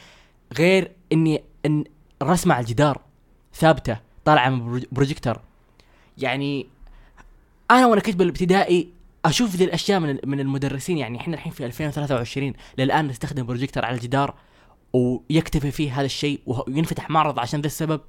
[0.53, 1.85] غير إني إن
[2.23, 3.01] رسمة على الجدار.
[3.55, 4.01] ثابتة.
[4.25, 5.41] طالعة من بروجيكتور
[6.19, 6.67] يعني
[7.71, 8.89] أنا وأنا كنت بالابتدائي
[9.27, 13.95] أشوف ذي الأشياء من من المدرسين يعني إحنا الحين في 2023 للآن نستخدم بروجيكتور على
[13.95, 14.35] الجدار
[14.93, 18.01] ويكتفي فيه هذا الشيء وينفتح معرض عشان ذا السبب.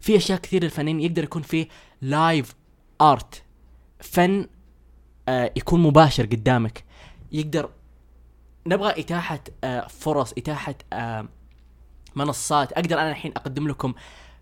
[0.00, 1.68] في أشياء كثير للفنانين يقدر يكون فيه
[2.02, 2.54] live
[3.00, 3.42] art
[4.00, 4.46] فن
[5.28, 6.84] آه يكون مباشر قدامك.
[7.32, 7.70] يقدر
[8.66, 11.28] نبغى إتاحة آه فرص إتاحة آه
[12.16, 12.72] منصات.
[12.72, 13.94] أقدر أنا الحين أقدم لكم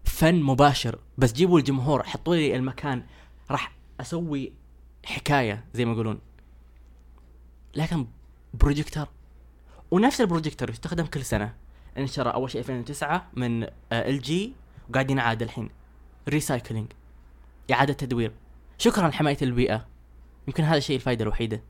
[0.05, 0.99] فن مباشر.
[1.19, 3.03] بس جيبوا الجمهور حطوا لي المكان.
[3.51, 4.53] راح أسوي
[5.09, 6.21] حكاية زي ما يقولون.
[7.75, 8.07] لكن
[8.55, 9.09] بروجيكتور
[9.91, 11.55] ونفس البروجيكتور يستخدم كل سنة.
[11.99, 14.53] انشرى أول شيء 2009 من LG
[14.91, 15.71] وقاعد ينعاد الحين.
[16.29, 16.93] recycling
[17.71, 18.33] إعادة تدوير.
[18.79, 19.87] شكرا لحمايه البيئة.
[20.49, 21.63] يمكن هذا الشيء الفائده الوحيدة.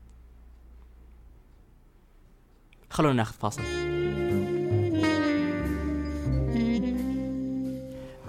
[2.89, 3.61] خلونا ناخذ فاصل.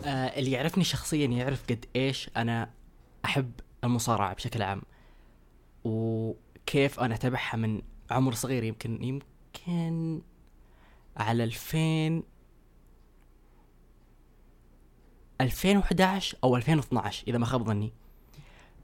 [0.04, 2.70] آه اللي يعرفني شخصيا يعرف قد إيش أنا
[3.24, 3.52] أحب
[3.84, 4.82] المصارعة بشكل عام.
[5.84, 10.22] وكيف أنا أتابعها من عمر صغير يمكن يمكن
[11.16, 12.22] على 2000
[15.40, 17.92] 2011 أو 2012 إذا ما خاب ظني.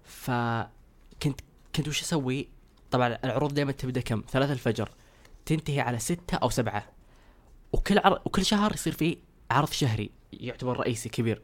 [0.05, 1.41] فكنت
[1.77, 2.49] كنت وش أسوي؟
[2.91, 4.91] طبعا العروض دائما تبدأ كم؟ ثلاثة الفجر
[5.47, 6.87] تنتهي على ستة أو سبعة.
[7.73, 8.23] وكل عر...
[8.25, 9.17] وكل شهر يصير فيه
[9.51, 11.43] عرض شهري يعتبر رئيسي كبير.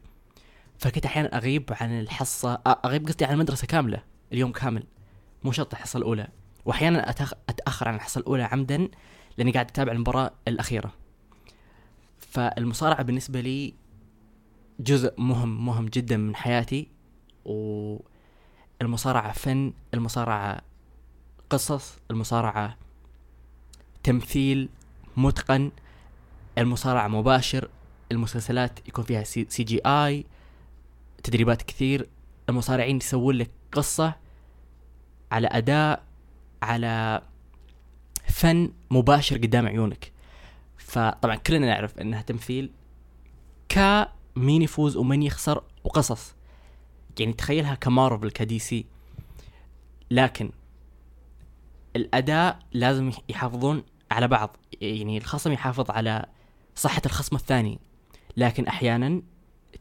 [0.77, 2.53] فكنت أحيانا أغيب عن الحصة
[2.85, 4.83] أغيب قصدي عن المدرسة كاملة اليوم كامل.
[5.43, 6.27] مو شرط الحصه الاولى
[6.65, 7.09] وأحيانا.
[7.49, 8.87] أتأخر عن الحصة الأولى عمدا
[9.37, 10.93] لأني قاعد أتابع المباراة الأخيرة.
[12.19, 13.73] فالمصارعة بالنسبة لي
[14.79, 16.87] جزء مهم مهم جدا من حياتي.
[18.81, 20.61] والمصارعة فن المصارعة
[21.49, 22.77] قصص المصارعة
[24.03, 24.69] تمثيل
[25.17, 25.71] متقن
[26.57, 27.69] المصارعة مباشر
[28.11, 30.25] المسلسلات يكون فيها CGI
[31.23, 32.09] تدريبات كثير.
[32.49, 34.22] المصارعين يسوون لك قصة
[35.33, 36.03] على أداء
[36.63, 37.21] على
[38.27, 40.11] فن مباشر قدام عيونك.
[40.77, 42.71] فطبعا كلنا نعرف إنها تمثيل
[43.69, 46.35] ك مين يفوز ومين يخسر وقصص.
[47.19, 48.85] يعني تخيلها ك Marvel ك DC
[50.11, 50.51] لكن
[51.95, 54.57] الأداء لازم يحافظون على بعض.
[54.81, 56.25] يعني الخصم يحافظ على
[56.75, 57.79] صحة الخصم الثاني.
[58.37, 59.21] لكن أحيانا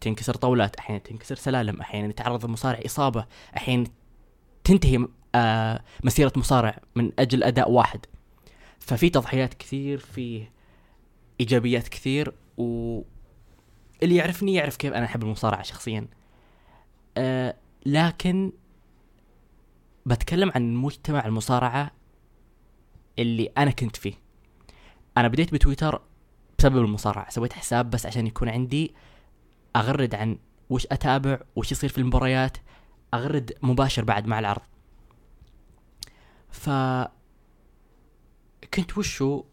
[0.00, 3.86] تنكسر طاولات أحيانا تنكسر سلالم أحيانا يتعرض المصارع إصابة أحيانا
[4.64, 8.06] تنتهي آه مسيرة مصارع من أجل أداء واحد.
[8.78, 10.46] ففي تضحيات كثير في
[11.40, 13.00] إيجابيات كثير و
[14.02, 16.06] اللي يعرفني يعرف كيف أنا أحب المصارعة شخصيا.
[17.16, 18.52] أه لكن
[20.06, 21.90] بتكلم عن مجتمع المصارعة
[23.18, 24.14] اللي أنا كنت فيه.
[25.16, 26.02] أنا بديت بتويتر
[26.58, 27.30] بسبب المصارعة.
[27.30, 28.94] سويت حساب بس عشان يكون عندي
[29.76, 30.38] أغرد عن
[30.70, 32.56] وش أتابع وش يصير في المباريات
[33.14, 34.62] أغرد مباشر بعد مع العرض.
[36.52, 36.70] ف
[38.74, 39.44] كنت وشو؟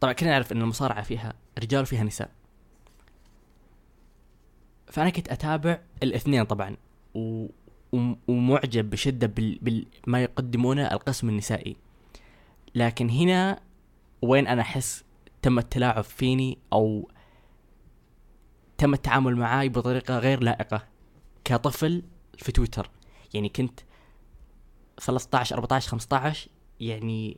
[0.00, 2.30] طبعا كلنا نعرف إن المصارعة فيها رجال وفيها نساء.
[4.86, 6.76] فأنا كنت أتابع الاثنين طبعا
[7.14, 7.46] و...
[8.28, 9.86] ومعجب بشدة بال...
[10.06, 11.76] بما يقدمونه القسم النسائي.
[12.74, 13.60] لكن هنا
[14.22, 15.04] وين أنا أحس
[15.42, 17.10] تم التلاعب فيني أو
[18.78, 20.88] تم التعامل معاي بطريقة غير لائقة
[21.44, 22.02] كطفل
[22.38, 22.90] في تويتر.
[23.34, 23.80] يعني كنت
[25.00, 26.48] 13 14 15
[26.80, 27.36] يعني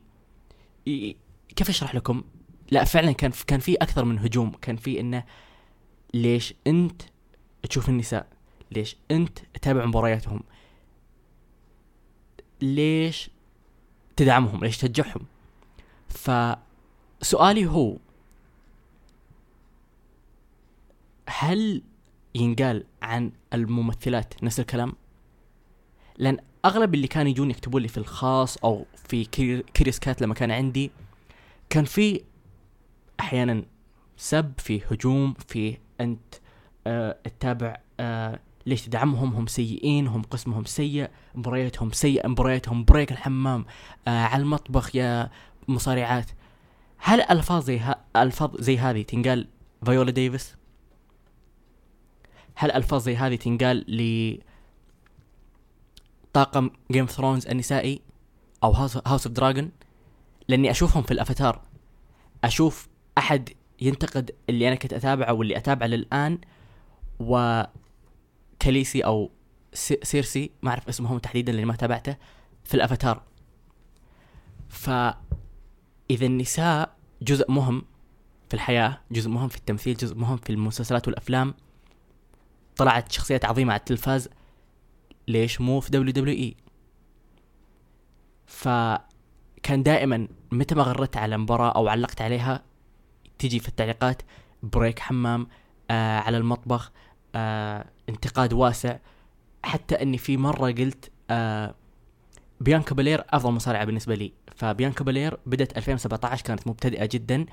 [1.57, 2.23] كيف أشرح لكم؟
[2.71, 4.51] لا فعلا كان كان في أكثر من هجوم.
[4.51, 5.25] كان في إنه
[6.15, 7.03] ليش أنت
[7.63, 8.27] تشوف النساء؟
[8.71, 10.43] ليش أنت تتابع مبارياتهم؟
[12.63, 13.31] ليش
[14.17, 15.27] تدعمهم؟ ليش تشجعهم؟
[16.09, 17.97] فسؤالي هو
[21.29, 21.83] هل
[22.35, 24.93] ينقال عن الممثلات نفس الكلام؟
[26.19, 29.25] لأن أغلب اللي كانوا يجون يكتبوا لي في الخاص أو في
[29.75, 30.91] Curious Cat لما كان عندي
[31.71, 32.21] كان في
[33.21, 33.65] أحيانا
[34.17, 36.35] سب في هجوم في أنت
[36.87, 43.65] آه تتابع آه ليش تدعمهم هم سيئين هم قسمهم سيء مبارياتهم سيئة مبارياتهم break الحمام
[44.09, 45.31] آه على المطبخ يا
[45.69, 46.31] مصارعات.
[46.99, 47.81] هل ألفاظ زي
[48.17, 49.49] ألفاظ زي هذه تنقال
[49.85, 50.57] فيولا ديفيس؟
[52.55, 54.39] هل ألفاظ زي هذه تنقال ل
[56.33, 58.03] طاقم Game Thrones النسائي
[58.65, 59.71] أو House of Dragon
[60.49, 61.63] لأني أشوفهم في الأفاتار.
[62.45, 63.49] أشوف أحد
[63.81, 66.39] ينتقد اللي أنا كنت أتابعه واللي أتابعه للآن
[67.21, 69.31] وكاليسي أو
[70.03, 72.17] سيرسي ما أعرف اسمهم تحديدا لأني ما تابعته
[72.65, 73.23] في الأفاتار.
[74.69, 75.17] فاذا
[76.11, 77.83] النساء جزء مهم
[78.49, 81.55] في الحياة جزء مهم في التمثيل جزء مهم في المسلسلات والأفلام.
[82.77, 84.29] طلعت شخصيات عظيمة على التلفاز.
[85.29, 86.57] ليش مو في WWE
[88.47, 92.63] فكان دائما متى ما غردت على مباراة أو علقت عليها
[93.39, 94.23] تجي في التعليقات
[94.63, 95.47] break حمام
[95.91, 96.93] آه على المطبخ
[97.35, 98.99] آه انتقاد واسع.
[99.63, 101.75] حتى إني في مرة قلت آه
[102.61, 104.33] بيانكا بالير أفضل مصارعة بالنسبة لي.
[104.57, 107.47] فبيانكا بالير بدت 2017 كانت مبتدئة جدا.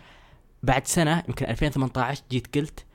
[0.63, 2.85] بعد سنة يمكن 2018 جيت قلت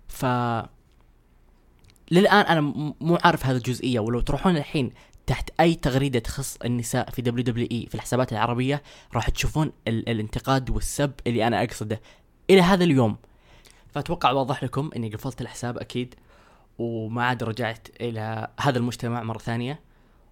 [0.08, 0.24] ف
[2.10, 2.60] للآن أنا
[3.00, 4.92] مو عارف هذه الجزئية ولو تروحون الحين
[5.26, 8.82] تحت أي تغريدة تخص النساء في WWE في الحسابات العربية
[9.14, 12.00] راح تشوفون ال الانتقاد والسب اللي أنا أقصده.
[12.50, 13.16] إلى هذا اليوم
[13.88, 16.14] فأتوقع واضح لكم إني قفلت الحساب أكيد
[16.78, 19.80] وما عاد رجعت إلى هذا المجتمع مرة ثانية.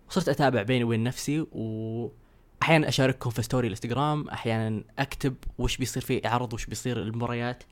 [0.09, 6.27] وصرت أتابع بيني وبين نفسي وأحيانا أشارككم في story الإنستغرام أحيانا أكتب وش بيصير في
[6.27, 7.63] عرض وش بيصير المباريات.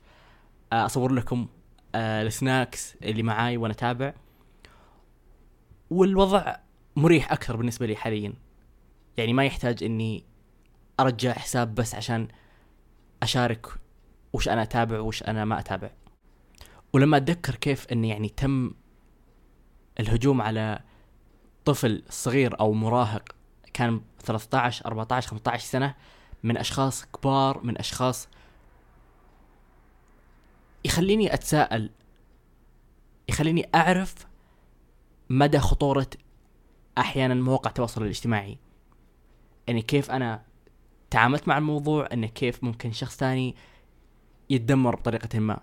[0.73, 1.47] أصور لكم
[1.95, 4.13] آه، السناكس اللي معاي وأنا أتابع.
[5.89, 6.55] والوضع
[6.95, 8.33] مريح أكثر بالنسبة لي حاليا.
[9.17, 10.23] يعني ما يحتاج إني
[10.99, 12.27] أرجع حساب بس عشان
[13.23, 13.67] أشارك
[14.33, 15.91] وش أنا أتابع وش أنا ما أتابع.
[16.93, 18.71] ولما أتذكر كيف ان يعني تم
[19.99, 20.79] الهجوم على
[21.65, 23.29] طفل صغير أو مراهق
[23.73, 25.95] كان 13 14 15 سنة
[26.43, 28.27] من أشخاص كبار من أشخاص
[30.85, 31.89] يخليني أتساءل
[33.29, 34.15] يخليني أعرف
[35.29, 36.07] مدى خطورة
[36.97, 38.57] أحيانا مواقع التواصل الاجتماعي.
[39.67, 40.43] يعني كيف أنا
[41.09, 43.55] تعاملت مع الموضوع انه كيف ممكن شخص ثاني
[44.49, 45.59] يتدمر بطريقة ما.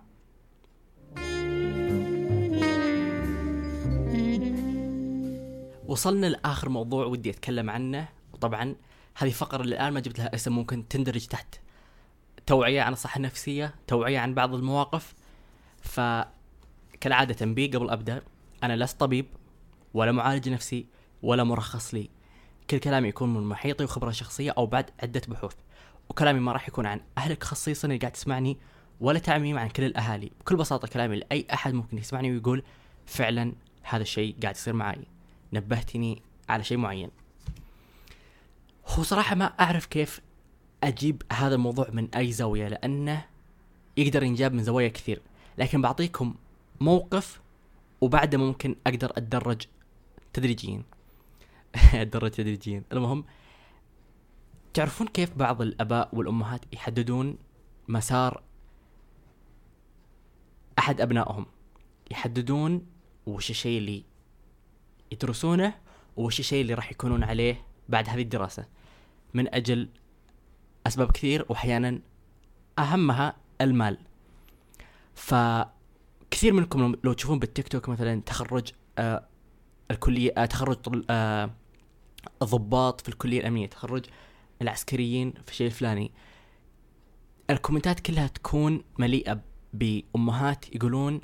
[5.87, 8.09] وصلنا لآخر موضوع ودي أتكلم عنه.
[8.33, 8.77] وطبعا
[9.17, 11.55] هذه فقرة اللي الآن ما جبت لها اسم ممكن تندرج تحت.
[12.47, 15.15] توعية عن الصحة النفسية توعية عن بعض المواقف.
[15.81, 18.23] فكالعادة تنبيه قبل أبدأ
[18.63, 19.27] أنا لست طبيب
[19.95, 20.87] ولا معالج نفسي.
[21.23, 22.11] ولا مرخص لي.
[22.71, 25.55] كل كلامي يكون من محيطي وخبرة شخصية أو بعد عدة بحوث.
[26.09, 28.57] وكلامي ما راح يكون عن أهلك خصيصا اللي قاعد تسمعني
[29.01, 30.31] ولا تعميم عن كل الأهالي.
[30.41, 32.63] بكل بساطة كلامي لأي أحد ممكن يسمعني ويقول
[33.07, 33.53] فعلا
[33.83, 35.05] هذا الشيء قاعد يصير معي
[35.53, 37.11] نبهتني على شيء معين.
[38.87, 40.21] هو صراحة ما أعرف كيف
[40.85, 43.25] أجيب هذا الموضوع من أي زاوية لأنه
[43.97, 45.23] يقدر ينجاب من زوايا كثير.
[45.59, 46.35] لكن بعطيكم
[46.81, 47.41] موقف
[48.01, 49.63] وبعده ممكن أقدر أتدرج
[50.33, 50.83] تدريجيا.
[51.95, 53.25] اتدرج تدريجيا المهم
[54.75, 57.39] تعرفون كيف بعض الأباء والأمهات يحددون
[57.89, 58.43] مسار
[60.79, 61.47] أحد أبنائهم؟
[62.11, 62.87] يحددون
[63.27, 64.05] وش الشيء اللي
[65.13, 65.75] يدرسونه
[66.17, 68.67] وش الشيء اللي راح يكونون عليه بعد هذه الدراسة.
[69.35, 69.89] من أجل
[70.87, 72.01] أسباب كثير وأحيانا
[72.79, 73.99] أهمها المال.
[75.15, 78.73] فكثير منكم لو تشوفون بالتيك توك مثلا تخرج
[79.91, 81.51] آه الكلية آه تخرج آه
[82.43, 84.05] الضباط في الكلية الأمنية تخرج
[84.63, 86.13] العسكريين في الشيء الفلاني.
[87.51, 89.41] الكومنتات كلها تكون مليئة
[89.73, 91.21] بأمهات يقولون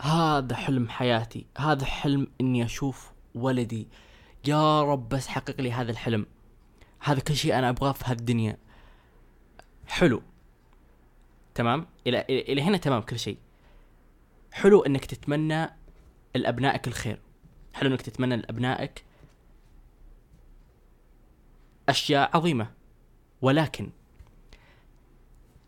[0.00, 3.88] هذا حلم حياتي هذا حلم إني أشوف ولدي
[4.46, 6.26] يا رب بس حقق لي هذا الحلم
[7.00, 8.56] هذا كل شيء أنا أبغاه في هالدنيا.
[9.86, 10.22] حلو.
[11.54, 13.38] تمام؟ إلى إلى هنا تمام كل شيء.
[14.52, 15.70] حلو إنك تتمنى
[16.34, 17.20] لأبنائك الخير.
[17.74, 19.04] حلو إنك تتمنى لأبنائك
[21.88, 22.70] أشياء عظيمة.
[23.42, 23.90] ولكن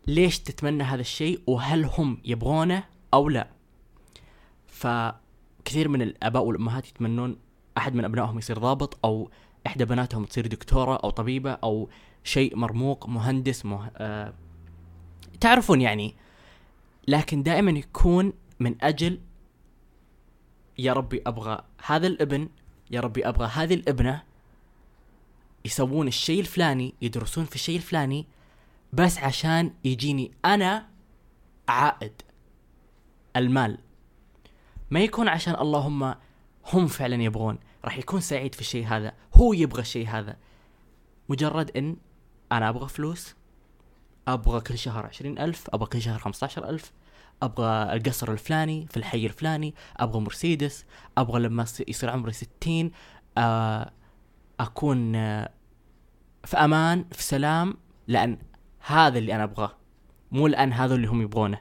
[0.07, 3.47] ليش تتمنى هذا الشيء؟ وهل هم يبغونه أو لا؟
[4.67, 7.37] فكثير من الآباء والأمهات يتمنون
[7.77, 9.29] أحد من أبنائهم يصير ضابط أو
[9.67, 11.89] إحدى بناتهم تصير دكتورة أو طبيبة أو
[12.23, 13.91] شيء مرموق مهندس مه...
[13.97, 14.33] آه...
[15.39, 16.15] تعرفون يعني.
[17.07, 19.19] لكن دائما يكون من أجل
[20.77, 22.49] يا ربي أبغى هذا الابن
[22.91, 24.23] يا ربي أبغى هذه الابنة
[25.65, 28.27] يسوون الشيء الفلاني يدرسون في الشيء الفلاني
[28.93, 30.89] بس عشان يجيني أنا
[31.67, 32.21] عائد
[33.35, 33.77] المال.
[34.91, 36.15] ما يكون عشان اللهم
[36.73, 40.37] هم فعلا يبغون راح يكون سعيد في الشيء هذا هو يبغى الشيء هذا.
[41.29, 41.97] مجرد إن
[42.51, 43.35] أنا أبغى فلوس
[44.27, 46.91] أبغى كل شهر عشرين ألف أبغى كل شهر خمسة عشر ألف
[47.41, 50.85] أبغى القصر الفلاني في الحي الفلاني أبغى مرسيدس
[51.17, 52.91] أبغى لما يصير عمري ستين
[53.37, 53.91] آه،
[54.59, 55.49] أكون آه،
[56.43, 57.73] في أمان في سلام
[58.07, 58.37] لأن
[58.79, 59.71] هذا اللي أنا أبغاه.
[60.31, 61.59] مو لأن هذا اللي هم يبغونه.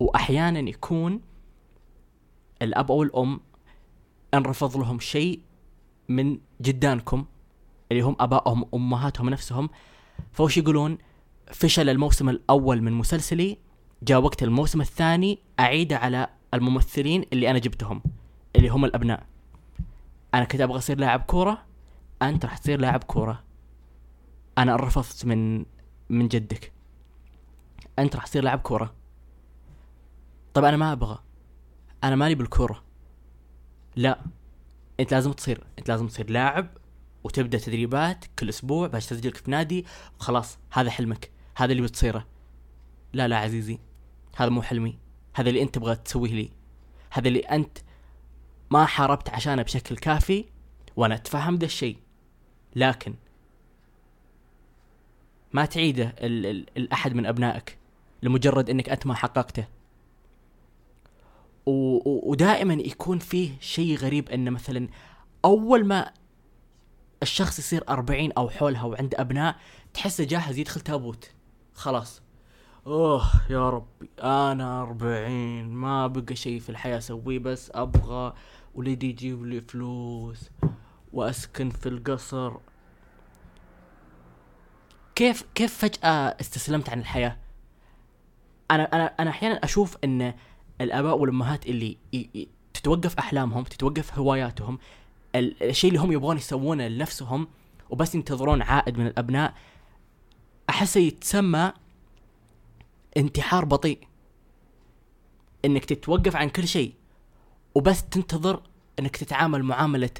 [0.00, 1.20] واحيانا يكون
[2.62, 3.40] الأب أو الأم
[4.34, 5.40] انرفض لهم شيء
[6.08, 7.24] من جدانكم
[7.92, 9.70] اللي هم أبائهم أمهاتهم نفسهم.
[10.32, 10.98] فوش يقولون؟
[11.52, 13.58] فشل الموسم الأول من مسلسلي
[14.02, 18.02] جاء وقت الموسم الثاني اعيده على الممثلين اللي أنا جبتهم
[18.56, 19.26] اللي هم الأبناء.
[20.34, 21.64] أنا كنت أبغى أصير لاعب كورة
[22.22, 23.44] أنت راح تصير لاعب كورة.
[24.58, 25.66] أنا رفضت من
[26.08, 26.72] من جدك.
[27.98, 28.94] أنت راح تصير لاعب كورة.
[30.54, 31.18] طب أنا ما أبغى.
[32.04, 32.84] أنا مالي بالكورة.
[33.96, 34.20] لا
[35.00, 36.68] أنت لازم تصير أنت لازم تصير لاعب
[37.24, 39.86] وتبدأ تدريبات كل أسبوع باش تسجلك في نادي.
[40.20, 41.30] وخلاص هذا حلمك.
[41.56, 42.26] هذا اللي بتصيره.
[43.12, 43.78] لا لا عزيزي.
[44.38, 44.98] هذا مو حلمي.
[45.34, 46.50] هذا اللي أنت تبغى تسويه لي.
[47.10, 47.78] هذا اللي أنت
[48.70, 50.44] ما حاربت عشانه بشكل كافي
[50.96, 51.96] وأنا أتفهم ذا الشيء.
[52.76, 53.14] لكن
[55.52, 57.78] ما تعيده ال ال الأحد من أبنائك
[58.22, 59.64] لمجرد إنك أنت ما حققته.
[61.66, 64.88] ودائما يكون فيه شيء غريب انه مثلا
[65.44, 66.12] أول ما
[67.22, 69.56] الشخص يصير أربعين أو حولها وعنده أبناء
[69.94, 71.30] تحسه جاهز يدخل تابوت.
[71.74, 72.22] خلاص.
[72.88, 78.34] أوه يا ربي أنا أربعين ما بقى شيء في الحياة أسويه بس أبغى
[78.74, 80.50] ولدي يجيب لي فلوس
[81.12, 82.56] وأسكن في القصر
[85.14, 87.36] كيف كيف فجأة استسلمت عن الحياة؟
[88.70, 90.34] أنا أنا أنا أحيانا أشوف إن
[90.80, 91.96] الآباء والأمهات اللي
[92.74, 94.78] تتوقف أحلامهم تتوقف هواياتهم
[95.36, 97.48] الشيء اللي هم يبغون يسوونه لنفسهم
[97.90, 99.54] وبس ينتظرون عائد من الأبناء
[100.70, 101.72] احسه يتسمى
[103.18, 104.08] انتحار بطيء.
[105.64, 106.94] إنك تتوقف عن كل شيء
[107.74, 108.62] وبس تنتظر
[108.98, 110.10] إنك تتعامل معاملة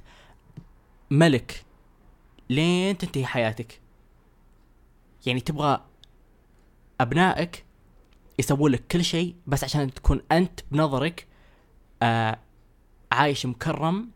[1.10, 1.64] ملك
[2.50, 3.80] لين تنتهي حياتك.
[5.26, 5.84] يعني تبغى
[7.00, 7.64] أبنائك
[8.38, 11.26] يسوون لك كل شيء بس عشان تكون أنت بنظرك
[12.02, 12.38] آه
[13.12, 14.10] عايش مكرم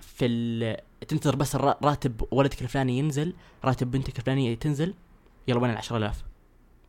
[0.00, 0.76] في ال...
[1.08, 4.94] تنتظر بس راتب ولدك الفلاني ينزل راتب بنتك الفلانية تنزل
[5.48, 6.27] يلا وين العشرة آلاف؟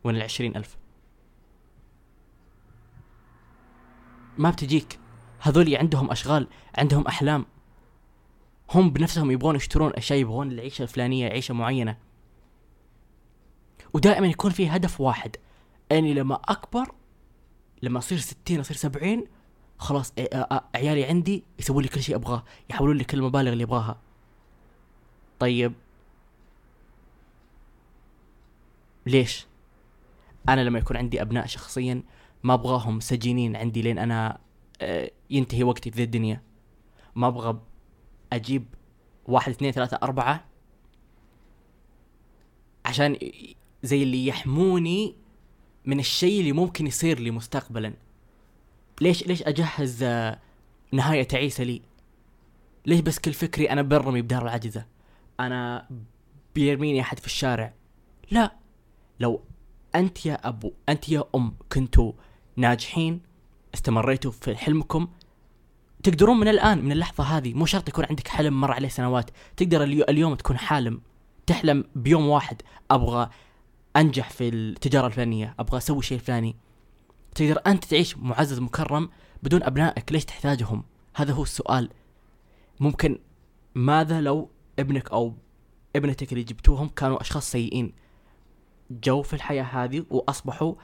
[0.04, 0.76] وين العشرين ألف.
[4.38, 4.98] ما بتجيك.
[5.40, 6.48] هذول عندهم أشغال
[6.78, 7.46] عندهم أحلام.
[8.70, 11.96] هم بنفسهم يبغون يشترون أشياء يبغون العيشة الفلانية عيشة معينة.
[13.92, 15.36] ودائما يكون في هدف واحد.
[15.92, 16.94] أني لما أكبر
[17.82, 19.26] لما أصير ستين أصير سبعين
[19.78, 20.12] خلاص
[20.74, 24.00] عيالي عندي يسوون لي كل شيء أبغاه يحولون لي كل المبالغ اللي ابغاها
[25.38, 25.72] طيب.
[29.06, 29.46] ليش؟
[30.48, 32.02] أنا لما يكون عندي أبناء شخصيا
[32.42, 34.38] ما أبغاهم سجينين عندي لين أنا
[35.30, 36.42] ينتهي وقتي في ذي الدنيا.
[37.14, 37.60] ما أبغى
[38.32, 38.66] أجيب
[39.26, 40.44] واحد اثنين ثلاثة أربعة
[42.84, 43.16] عشان
[43.82, 45.14] زي اللي يحموني
[45.84, 47.94] من الشيء اللي ممكن يصير لي مستقبلا.
[49.00, 50.38] ليش ليش أجهز آه،
[50.92, 51.82] نهاية تعيسة لي؟
[52.86, 54.86] ليش بس كل فكري أنا برمي بدار العجزه
[55.40, 55.88] أنا
[56.54, 57.74] بيرميني أحد في الشارع.
[58.30, 58.56] لا
[59.20, 59.42] لو
[59.94, 62.12] أنت يا أبو أنت يا أم كنتوا
[62.56, 63.20] ناجحين
[63.74, 65.08] استمريتوا في حلمكم.
[66.02, 69.82] تقدرون من الآن من اللحظة هذه مو شرط يكون عندك حلم مر عليه سنوات تقدر
[69.82, 71.00] اليوم تكون حالم.
[71.46, 73.30] تحلم بيوم واحد أبغى
[73.96, 76.56] أنجح في التجارة الفلانية أبغى أسوي الشيء الفلاني
[77.34, 79.08] تقدر أنت تعيش معزز مكرم
[79.42, 80.84] بدون أبنائك ليش تحتاجهم؟
[81.14, 81.90] هذا هو السؤال.
[82.80, 83.18] ممكن
[83.74, 85.34] ماذا لو ابنك أو
[85.96, 87.92] ابنتك اللي جبتوهم كانوا أشخاص سيئين؟
[88.90, 90.74] جو في الحياة هذه وأصبحوا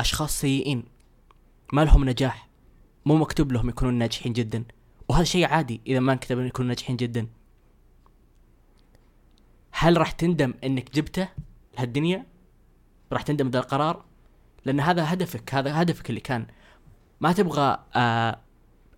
[0.00, 0.84] أشخاص سيئين.
[1.72, 2.48] ما لهم نجاح.
[3.04, 4.64] مو مكتوب لهم يكونون ناجحين جدا.
[5.08, 7.26] وهذا شيء عادي إذا ما انكتب يكونوا ناجحين جدا.
[9.72, 11.28] هل راح تندم إنك جبته
[11.76, 12.26] لهالدنيا؟
[13.12, 14.04] راح تندم ذا القرار؟
[14.64, 15.54] لأن هذا هدفك.
[15.54, 16.46] هذا هدفك اللي كان.
[17.20, 18.40] ما تبغى آه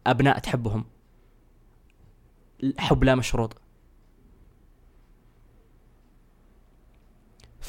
[0.06, 0.84] أبناء تحبهم.
[2.78, 3.56] حب لا مشروط.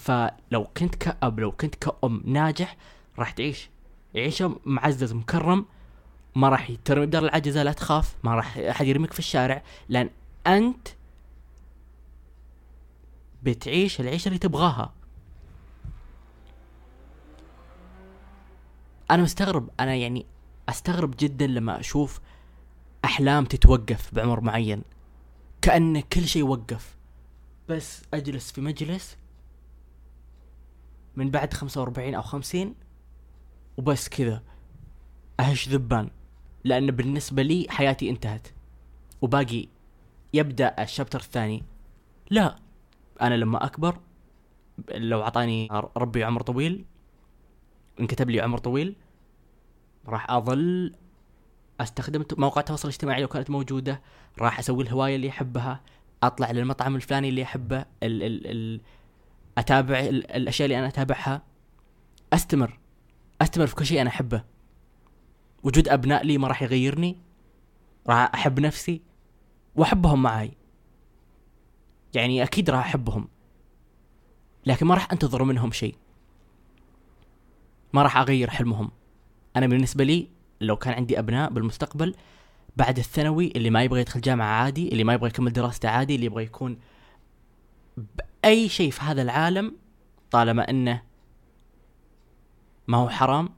[0.03, 2.77] فلو كنت كأب لو كنت كأم ناجح
[3.19, 3.69] راح تعيش.
[4.15, 5.65] عيشة معزز مكرم
[6.35, 10.09] ما راح ترمي بدار العجزة لا تخاف ما راح أحد يرميك في الشارع لأن
[10.47, 10.87] أنت
[13.43, 14.93] بتعيش العيشة اللي تبغاها.
[19.11, 20.25] أنا مستغرب أنا يعني
[20.69, 22.19] أستغرب جدا لما أشوف
[23.05, 24.83] أحلام تتوقف بعمر معين.
[25.61, 26.97] كأن كل شيء وقف.
[27.69, 29.17] بس أجلس في مجلس
[31.15, 32.75] من بعد خمسة وأربعين أو خمسين
[33.77, 34.43] وبس كذا.
[35.39, 36.09] أهش ذبان.
[36.63, 38.47] لأن بالنسبة لي حياتي انتهت.
[39.21, 39.67] وباقي
[40.33, 41.63] يبدأ الشابتر الثاني.
[42.29, 42.55] لا
[43.21, 43.97] أنا لما أكبر
[44.91, 46.85] لو اعطاني ربي عمر طويل
[47.99, 48.95] انكتب لي عمر طويل
[50.07, 50.93] راح أظل
[51.81, 54.01] أستخدم مواقع التواصل الاجتماعي لو كانت موجودة
[54.39, 55.81] راح أسوي الهواية اللي أحبها
[56.23, 58.81] أطلع للمطعم الفلاني اللي أحبه ال ال ال
[59.57, 61.41] أتابع ال الأشياء اللي أنا أتابعها.
[62.33, 62.79] أستمر.
[63.41, 64.43] أستمر في كل شيء أنا أحبه.
[65.63, 67.17] وجود أبناء لي ما راح يغيرني.
[68.07, 69.01] راح أحب نفسي.
[69.75, 70.51] وأحبهم معي
[72.13, 73.27] يعني أكيد راح أحبهم.
[74.65, 75.95] لكن ما راح أنتظر منهم شيء.
[77.93, 78.91] ما راح أغير حلمهم.
[79.55, 80.29] أنا بالنسبة لي
[80.61, 82.15] لو كان عندي أبناء بالمستقبل
[82.77, 86.25] بعد الثانوي اللي ما يبغى يدخل جامعة عادي اللي ما يبغى يكمل دراسته عادي اللي
[86.25, 86.77] يبغى يكون
[87.97, 89.75] بأي شيء في هذا العالم
[90.31, 91.03] طالما إنه
[92.87, 93.49] ما هو حرام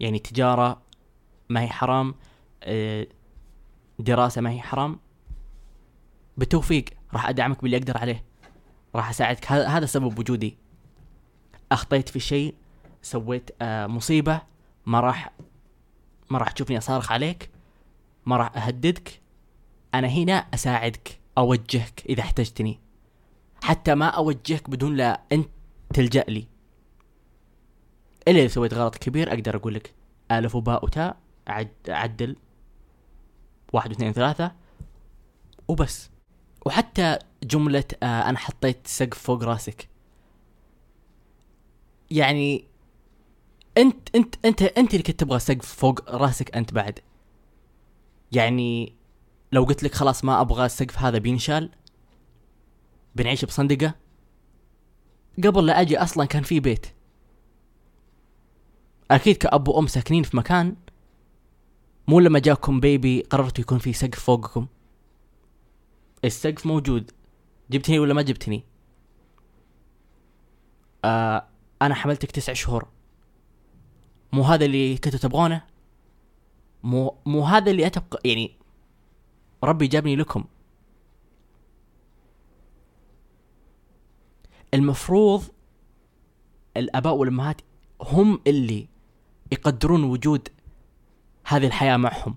[0.00, 0.82] يعني تجارة
[1.48, 2.14] ما هي حرام
[2.62, 3.06] آه،
[3.98, 4.98] دراسة ما هي حرام
[6.36, 8.24] بالتوفيق راح أدعمك باللي أقدر عليه
[8.94, 9.52] راح أساعدك.
[9.52, 10.56] هذا سبب وجودي.
[11.72, 12.54] أخطيت في شيء
[13.02, 14.42] سويت آه، مصيبة
[14.86, 15.32] ما راح
[16.30, 17.50] ما راح تشوفني أصارخ عليك
[18.26, 19.20] ما راح أهددك.
[19.94, 22.80] أنا هنا أساعدك أوجهك إذا احتجتني.
[23.62, 25.48] حتى ما أوجهك بدون لا أنت
[25.94, 26.46] تلجأ لي.
[28.28, 29.94] إلا إذا سويت غلط كبير أقدر أقول لك
[30.30, 32.36] آلف وباء وتاء عد عدل
[33.72, 34.52] واحد واثنين ثلاثة
[35.68, 36.10] وبس.
[36.66, 39.88] وحتى جملة آه أنا حطيت سقف فوق راسك.
[42.10, 42.64] يعني
[43.78, 47.00] أنت أنت أنت أنت اللي كنت تبغى سقف فوق راسك أنت بعد.
[48.32, 48.94] يعني
[49.52, 51.70] لو قلت لك خلاص ما أبغى السقف هذا بينشال
[53.16, 53.94] بنعيش بصندقة؟
[55.44, 56.86] قبل لا أجي أصلا كان في بيت.
[59.10, 60.76] أكيد كأب وأم ساكنين في مكان.
[62.08, 64.66] مو لما جاكم بيبي قررتوا يكون في سقف فوقكم.
[66.24, 67.10] السقف موجود.
[67.70, 68.64] جبتني ولا ما جبتني؟
[71.04, 71.46] آه
[71.82, 72.88] أنا حملتك تسع شهور.
[74.32, 75.62] مو هذا اللي كنتوا تبغونه؟
[76.82, 78.58] مو مو هذا اللي اتبقى يعني
[79.64, 80.44] ربي جابني لكم.
[84.74, 85.44] المفروض
[86.76, 87.60] الآباء والأمهات
[88.00, 88.88] هم اللي
[89.52, 90.48] يقدرون وجود
[91.46, 92.34] هذه الحياة معهم.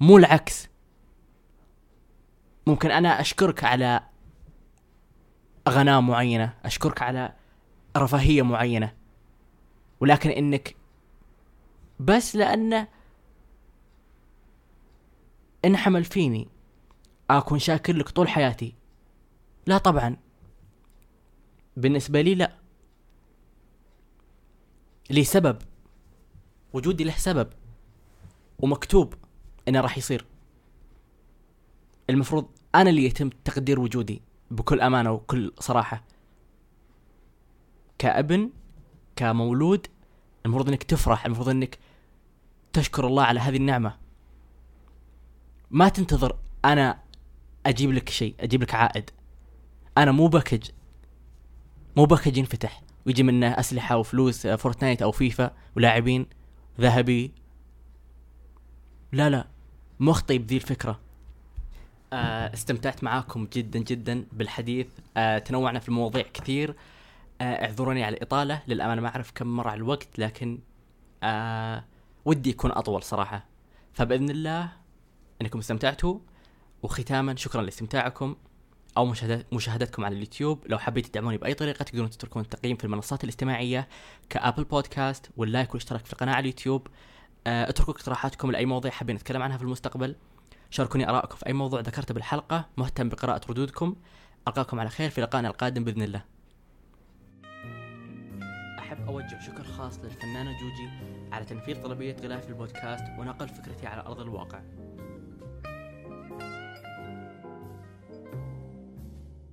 [0.00, 0.68] مو العكس.
[2.66, 4.00] ممكن أنا أشكرك على
[5.68, 7.34] غناء معينة أشكرك على
[7.96, 8.94] رفاهية معينة
[10.00, 10.76] ولكن إنك
[12.00, 12.88] بس لأنه
[15.64, 16.48] انحمل فيني
[17.30, 18.74] أكون شاكر لك طول حياتي.
[19.66, 20.16] لا طبعا.
[21.76, 22.56] بالنسبة لي لا.
[25.10, 25.58] لي سبب؟
[26.72, 27.48] وجودي له سبب.
[28.58, 29.14] ومكتوب
[29.68, 30.26] إنه راح يصير.
[32.10, 36.04] المفروض أنا اللي يتم تقدير وجودي بكل أمانة وكل صراحة.
[37.98, 38.50] كأبن
[39.16, 39.86] كمولود
[40.46, 41.78] المفروض إنك تفرح المفروض إنك
[42.72, 43.98] تشكر الله على هذه النعمة.
[45.70, 47.02] ما تنتظر أنا
[47.66, 49.10] أجيب لك شيء أجيب لك عائد.
[49.98, 50.70] أنا مو package.
[51.96, 56.26] مو package ينفتح ويجي منه أسلحة وفلوس آه، Fortnite أو فيفا ولاعبين
[56.80, 57.32] ذهبي.
[59.12, 59.48] لا لا
[60.00, 61.00] مخطي بذي الفكرة.
[62.12, 64.86] آه استمتعت معاكم جدا جدا بالحديث.
[65.16, 66.76] آه تنوعنا في المواضيع كثير.
[67.40, 70.58] اعذروني على الإطالة للأمانة ما أعرف كم مر على الوقت لكن
[72.24, 73.46] ودي يكون أطول صراحة.
[73.92, 74.72] فبإذن الله
[75.42, 76.18] إنكم استمتعتوا
[76.82, 78.36] وختاما شكرا لاستمتاعكم.
[78.96, 79.06] أو
[79.52, 80.66] مشاهدتكم على اليوتيوب.
[80.66, 83.88] لو حبيتوا تدعموني بأي طريقة تقدرون تتركون التقييم في المنصات الاجتماعيه
[84.28, 86.86] ك Apple Podcast وال like والاشتراك في القناة على اليوتيوب.
[87.46, 90.16] آه، اتركوا اقتراحاتكم لأي مواضيع حابين نتكلم عنها في المستقبل.
[90.70, 92.68] شاركوني آرائكم في أي موضوع ذكرته بالحلقة.
[92.76, 93.96] مهتم بقراءة ردودكم.
[94.48, 96.24] ألقاكم على خير في لقائنا القادم بإذن الله.
[98.78, 100.88] أحب أوجه شكر خاص للفنانة جوجي
[101.32, 104.60] على تنفيذ طلبية غلاف البودكاست ونقل فكرتي على أرض الواقع.